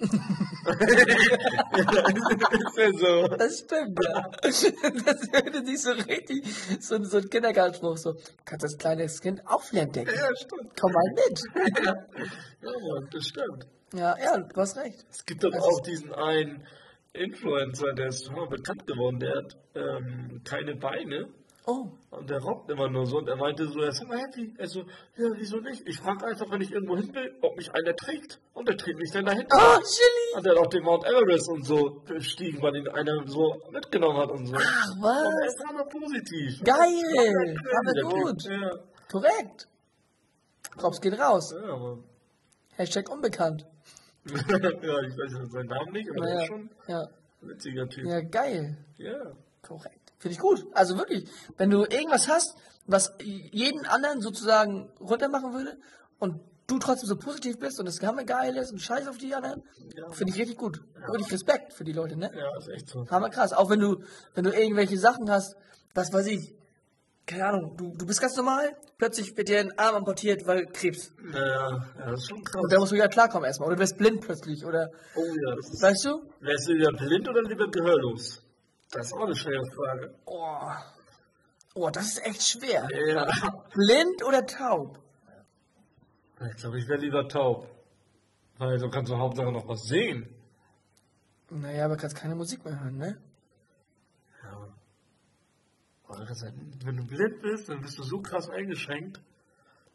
so. 2.98 3.28
Das 3.36 3.58
stimmt, 3.58 3.98
ja. 4.04 4.30
Das 4.42 4.62
würde 4.62 5.66
sich 5.66 5.82
so 5.82 5.90
richtig, 5.90 6.44
so, 6.80 7.02
so 7.02 7.18
ein 7.18 7.28
Kindergartenspruch, 7.28 7.96
so, 7.96 8.14
kannst 8.44 8.64
das 8.64 8.78
kleine 8.78 9.06
Kind 9.06 9.46
auch 9.46 9.62
viel 9.62 9.80
entdecken. 9.80 10.12
Ja, 10.14 10.28
stimmt. 10.36 10.72
Komm 10.78 10.92
mal 10.92 11.12
mit. 11.14 11.42
Ja, 12.62 12.72
Mann, 12.78 13.08
das 13.10 13.24
stimmt. 13.26 13.66
Ja, 13.92 14.16
ja, 14.18 14.38
du 14.38 14.60
hast 14.60 14.76
recht. 14.76 15.04
Es 15.10 15.24
gibt 15.24 15.42
doch 15.42 15.52
auch 15.52 15.80
diesen 15.80 16.12
einen 16.14 16.64
Influencer, 17.12 17.92
der 17.94 18.08
ist 18.08 18.26
total 18.26 18.48
bekannt 18.48 18.86
geworden, 18.86 19.18
der 19.18 19.36
hat 19.36 19.56
ähm, 19.74 20.42
keine 20.44 20.76
Beine 20.76 21.28
Oh, 21.66 21.88
und 22.10 22.30
der 22.30 22.40
rockt 22.40 22.70
immer 22.70 22.88
nur 22.88 23.06
so 23.06 23.18
und 23.18 23.28
er 23.28 23.36
meinte 23.36 23.68
so, 23.68 23.80
er 23.80 23.90
ist 23.90 24.00
immer 24.00 24.16
happy. 24.16 24.54
Er 24.56 24.66
so, 24.66 24.80
ja, 24.80 25.28
wieso 25.36 25.58
nicht? 25.58 25.86
Ich 25.86 25.98
frage 25.98 26.26
einfach, 26.26 26.50
wenn 26.50 26.62
ich 26.62 26.72
irgendwo 26.72 26.96
hin 26.96 27.14
will, 27.14 27.36
ob 27.42 27.56
mich 27.56 27.70
einer 27.72 27.94
trägt. 27.94 28.40
Und 28.54 28.66
der 28.66 28.76
trägt 28.78 28.98
mich 28.98 29.10
dann 29.12 29.26
dahin. 29.26 29.46
oh 29.52 29.76
Chili. 29.76 30.36
Und 30.36 30.46
er 30.46 30.52
hat 30.52 30.58
auch 30.58 30.66
den 30.68 30.82
Mount 30.82 31.04
Everest 31.04 31.48
und 31.50 31.64
so 31.64 32.02
bestiegen, 32.06 32.62
weil 32.62 32.76
ihn 32.76 32.88
einer 32.88 33.26
so 33.28 33.62
mitgenommen 33.70 34.18
hat 34.18 34.30
und 34.30 34.46
so. 34.46 34.54
Ach, 34.56 34.86
was? 35.00 35.22
er 35.22 35.46
ist 35.46 35.62
immer 35.70 35.84
positiv. 35.84 36.64
Geil. 36.64 37.56
Aber 37.78 38.16
gut. 38.18 38.42
Ja, 38.44 38.70
Korrekt. 39.10 39.68
Props 40.76 41.00
geht 41.00 41.18
raus. 41.18 41.52
ja, 41.54 41.72
aber. 41.74 41.98
Hashtag 42.76 43.10
unbekannt. 43.10 43.66
ja, 44.26 45.00
ich 45.02 45.16
weiß 45.16 45.50
seinen 45.52 45.66
Namen 45.68 45.92
nicht, 45.92 46.10
aber 46.10 46.20
Naja, 46.20 46.40
ist 46.42 46.46
schon 46.48 46.70
ja. 46.86 47.02
ein 47.42 47.48
witziger 47.48 47.88
Typ. 47.88 48.06
ja, 48.06 48.20
geil. 48.20 48.76
Ja. 48.98 49.32
Korrekt. 49.62 50.12
Finde 50.18 50.34
ich 50.34 50.38
gut. 50.40 50.66
Also 50.72 50.98
wirklich, 50.98 51.28
wenn 51.56 51.70
du 51.70 51.80
irgendwas 51.84 52.28
hast, 52.28 52.54
was 52.86 53.12
jeden 53.22 53.86
anderen 53.86 54.20
sozusagen 54.20 54.90
runtermachen 55.00 55.52
würde 55.54 55.78
und 56.18 56.40
du 56.66 56.78
trotzdem 56.78 57.08
so 57.08 57.16
positiv 57.16 57.58
bist 57.58 57.78
und 57.80 57.86
das 57.86 58.00
Hammer 58.02 58.24
geil 58.24 58.56
ist 58.56 58.70
und 58.72 58.78
scheiß 58.80 59.08
auf 59.08 59.18
die 59.18 59.34
anderen, 59.34 59.62
Ja. 59.96 60.10
finde 60.10 60.32
ich 60.32 60.38
richtig 60.38 60.56
gut. 60.58 60.82
Wirklich 61.06 61.32
Respekt 61.32 61.72
für 61.72 61.84
die 61.84 61.92
Leute, 61.92 62.16
ne? 62.16 62.30
Ja, 62.36 62.56
ist 62.58 62.68
echt 62.68 62.88
so. 62.88 63.08
Hammer 63.10 63.30
krass. 63.30 63.52
Auch 63.52 63.70
wenn 63.70 63.80
du, 63.80 64.02
wenn 64.34 64.44
du 64.44 64.50
irgendwelche 64.50 64.98
Sachen 64.98 65.30
hast, 65.30 65.56
was 65.94 66.12
weiß 66.12 66.26
ich, 66.26 66.54
keine 67.26 67.46
Ahnung, 67.46 67.76
du, 67.76 67.92
du 67.96 68.06
bist 68.06 68.20
ganz 68.20 68.36
normal, 68.36 68.76
plötzlich 68.98 69.36
wird 69.36 69.48
dir 69.48 69.60
ein 69.60 69.78
Arm 69.78 69.96
amputiert, 69.96 70.46
weil 70.46 70.66
Krebs. 70.66 71.12
Ja, 71.32 71.46
ja, 71.46 71.86
das 72.06 72.20
ist 72.20 72.28
schon 72.28 72.42
krass. 72.42 72.62
Und 72.62 72.72
da 72.72 72.78
musst 72.78 72.92
du 72.92 72.96
wieder 72.96 73.08
klarkommen 73.08 73.46
erstmal. 73.46 73.68
Oder 73.68 73.76
du 73.76 73.82
wirst 73.82 73.96
blind 73.98 74.20
plötzlich, 74.20 74.64
oder, 74.64 74.90
Oh 75.14 75.20
ja, 75.24 75.54
das 75.56 75.70
ist. 75.70 75.82
weißt 75.82 76.04
du? 76.06 76.22
Wärst 76.40 76.68
du 76.68 76.72
lieber 76.72 76.92
blind 76.92 77.28
oder 77.28 77.42
lieber 77.42 77.70
gehörlos? 77.70 78.42
Das 78.90 79.06
ist 79.06 79.12
auch 79.12 79.24
eine 79.26 79.36
schwere 79.36 79.64
Frage. 79.66 80.14
Oh, 80.24 80.58
oh 81.74 81.90
das 81.90 82.06
ist 82.06 82.26
echt 82.26 82.42
schwer. 82.42 82.88
Ja. 83.06 83.26
Blind 83.72 84.24
oder 84.24 84.44
taub? 84.44 84.98
Ich 86.50 86.56
glaube, 86.56 86.78
ich 86.78 86.88
wäre 86.88 86.98
lieber 87.00 87.28
taub. 87.28 87.68
Weil 88.58 88.78
du 88.78 88.90
kannst 88.90 89.10
doch 89.12 89.18
Hauptsache 89.18 89.52
noch 89.52 89.68
was 89.68 89.82
sehen. 89.84 90.28
Naja, 91.50 91.84
aber 91.84 91.96
kannst 91.96 92.16
keine 92.16 92.34
Musik 92.34 92.64
mehr 92.64 92.78
hören, 92.78 92.96
ne? 92.98 93.16
Ja. 96.10 96.24
Du 96.24 96.28
halt, 96.28 96.54
wenn 96.84 96.96
du 96.96 97.04
blind 97.06 97.40
bist, 97.42 97.68
dann 97.68 97.80
bist 97.80 97.98
du 97.98 98.02
so 98.02 98.20
krass 98.20 98.48
eingeschränkt. 98.50 99.20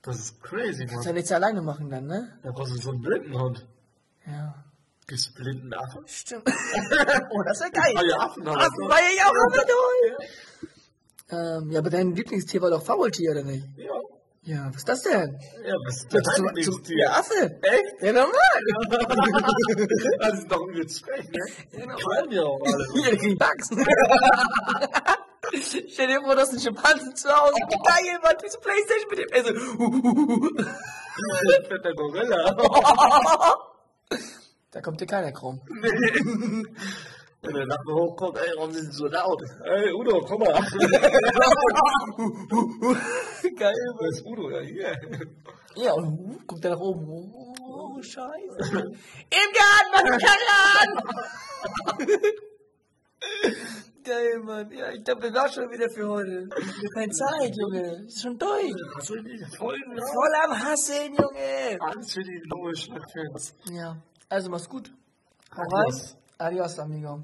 Das 0.01 0.17
ist 0.19 0.41
crazy, 0.41 0.85
Kannst 0.85 1.05
ja 1.05 1.09
Mann. 1.09 1.15
nichts 1.15 1.31
alleine 1.31 1.61
machen 1.61 1.89
dann, 1.89 2.05
ne? 2.05 2.37
Da 2.43 2.51
brauchst 2.51 2.73
du 2.75 2.77
so 2.81 2.91
einen 2.91 3.01
Blindenhund. 3.01 3.67
Ja. 4.27 4.63
Gibt's 5.07 5.33
blinden 5.33 5.73
Affen? 5.73 6.03
Stimmt. 6.07 6.43
oh, 7.29 7.43
das 7.43 7.59
ist 7.59 7.63
ja 7.63 7.69
geil. 7.81 7.93
Ja, 8.09 8.17
Affen 8.19 8.47
Affen 8.47 8.77
wir. 8.79 8.89
war 8.89 8.99
ja 8.99 9.25
auch 9.25 9.53
immer 9.53 9.65
toll. 9.65 10.27
Ähm, 11.31 11.71
ja, 11.71 11.79
aber 11.79 11.89
dein 11.89 12.15
Lieblingstier 12.15 12.61
war 12.61 12.69
doch 12.69 12.83
Faultier, 12.83 13.31
oder 13.31 13.43
nicht? 13.43 13.67
Ja. 13.77 13.91
Ja, 14.43 14.67
was 14.69 14.75
ist 14.77 14.89
das 14.89 15.01
denn? 15.01 15.39
Ja, 15.65 15.73
was 15.87 15.95
ist 16.03 16.13
Das 16.13 16.21
das 16.21 16.35
zum, 16.35 16.83
der 16.83 17.17
Affe. 17.17 17.59
Echt? 17.63 18.01
Ja, 18.03 18.11
normal. 18.13 18.29
Das 20.19 20.37
ist 20.39 20.51
doch 20.51 20.67
ein 20.67 20.73
Gespräch, 20.75 21.29
ne? 21.29 21.39
Ja, 21.71 21.79
normal. 21.79 21.97
Fallen 21.99 22.31
ja 22.31 22.43
auch 22.43 22.59
alle. 22.63 22.85
Ja, 23.03 23.09
die 23.11 23.17
kriegen 23.17 23.37
Bugs. 23.39 23.69
Stell 25.61 26.07
dir 26.07 26.21
vor, 26.21 26.35
das 26.35 26.49
ist 26.49 26.55
ein 26.55 26.61
Schimpansen 26.61 27.15
zu 27.15 27.29
Hause. 27.29 27.53
Wie 27.53 27.77
geil, 27.83 28.19
Mann, 28.21 28.35
diese 28.43 28.59
Playstation 28.59 29.09
mit 29.09 29.19
dem. 29.19 29.29
Also, 29.33 29.53
Fetter 31.67 31.93
Gorilla. 31.93 32.51
da 34.71 34.81
kommt 34.81 34.99
dir 35.01 35.07
keiner 35.07 35.31
krumm. 35.31 35.61
Wenn 37.41 37.53
der 37.53 37.65
Nachbar 37.67 37.95
hochkommt, 37.95 38.37
ey, 38.37 38.51
warum 38.55 38.71
sind 38.73 38.91
sie 38.91 38.97
so 38.97 39.07
laut? 39.07 39.41
Ey, 39.63 39.93
Udo, 39.93 40.19
komm 40.21 40.39
mal. 40.39 40.53
geil, 43.55 43.75
Wo 43.97 44.05
ist 44.05 44.25
Udo? 44.25 44.49
Ja, 44.49 44.61
hier. 44.61 44.99
Ja, 45.75 45.93
und 45.93 46.05
uh, 46.05 46.39
guckt 46.47 46.65
er 46.65 46.71
nach 46.71 46.79
oben. 46.79 47.07
Oh, 47.07 48.01
scheiße. 48.01 48.71
Im 48.71 49.53
Garten, 49.53 49.91
was 49.91 50.03
ist 50.09 50.25
Karren? 50.25 50.89
Geil, 54.05 54.39
Mann. 54.43 54.71
Ja, 54.71 54.91
ich 54.91 55.03
glaube, 55.03 55.21
das 55.21 55.33
war 55.33 55.49
schon 55.49 55.71
wieder 55.71 55.89
für 55.89 56.07
heute. 56.07 56.47
Keine 56.93 57.11
Zeit, 57.11 57.55
Junge. 57.57 58.05
Ist 58.05 58.21
schon 58.21 58.37
durch. 58.37 58.73
Voll 59.57 60.33
am 60.43 60.51
Hasseln, 60.53 61.15
Junge. 61.15 61.81
Angst 61.81 62.13
für 62.13 62.21
die 62.21 62.39
neue 62.45 62.75
Schnackfans. 62.75 63.55
Ja, 63.71 63.97
also 64.29 64.51
mach's 64.51 64.69
gut. 64.69 64.93
Adios. 65.49 66.15
Adios, 66.37 66.77
amigo. 66.77 67.23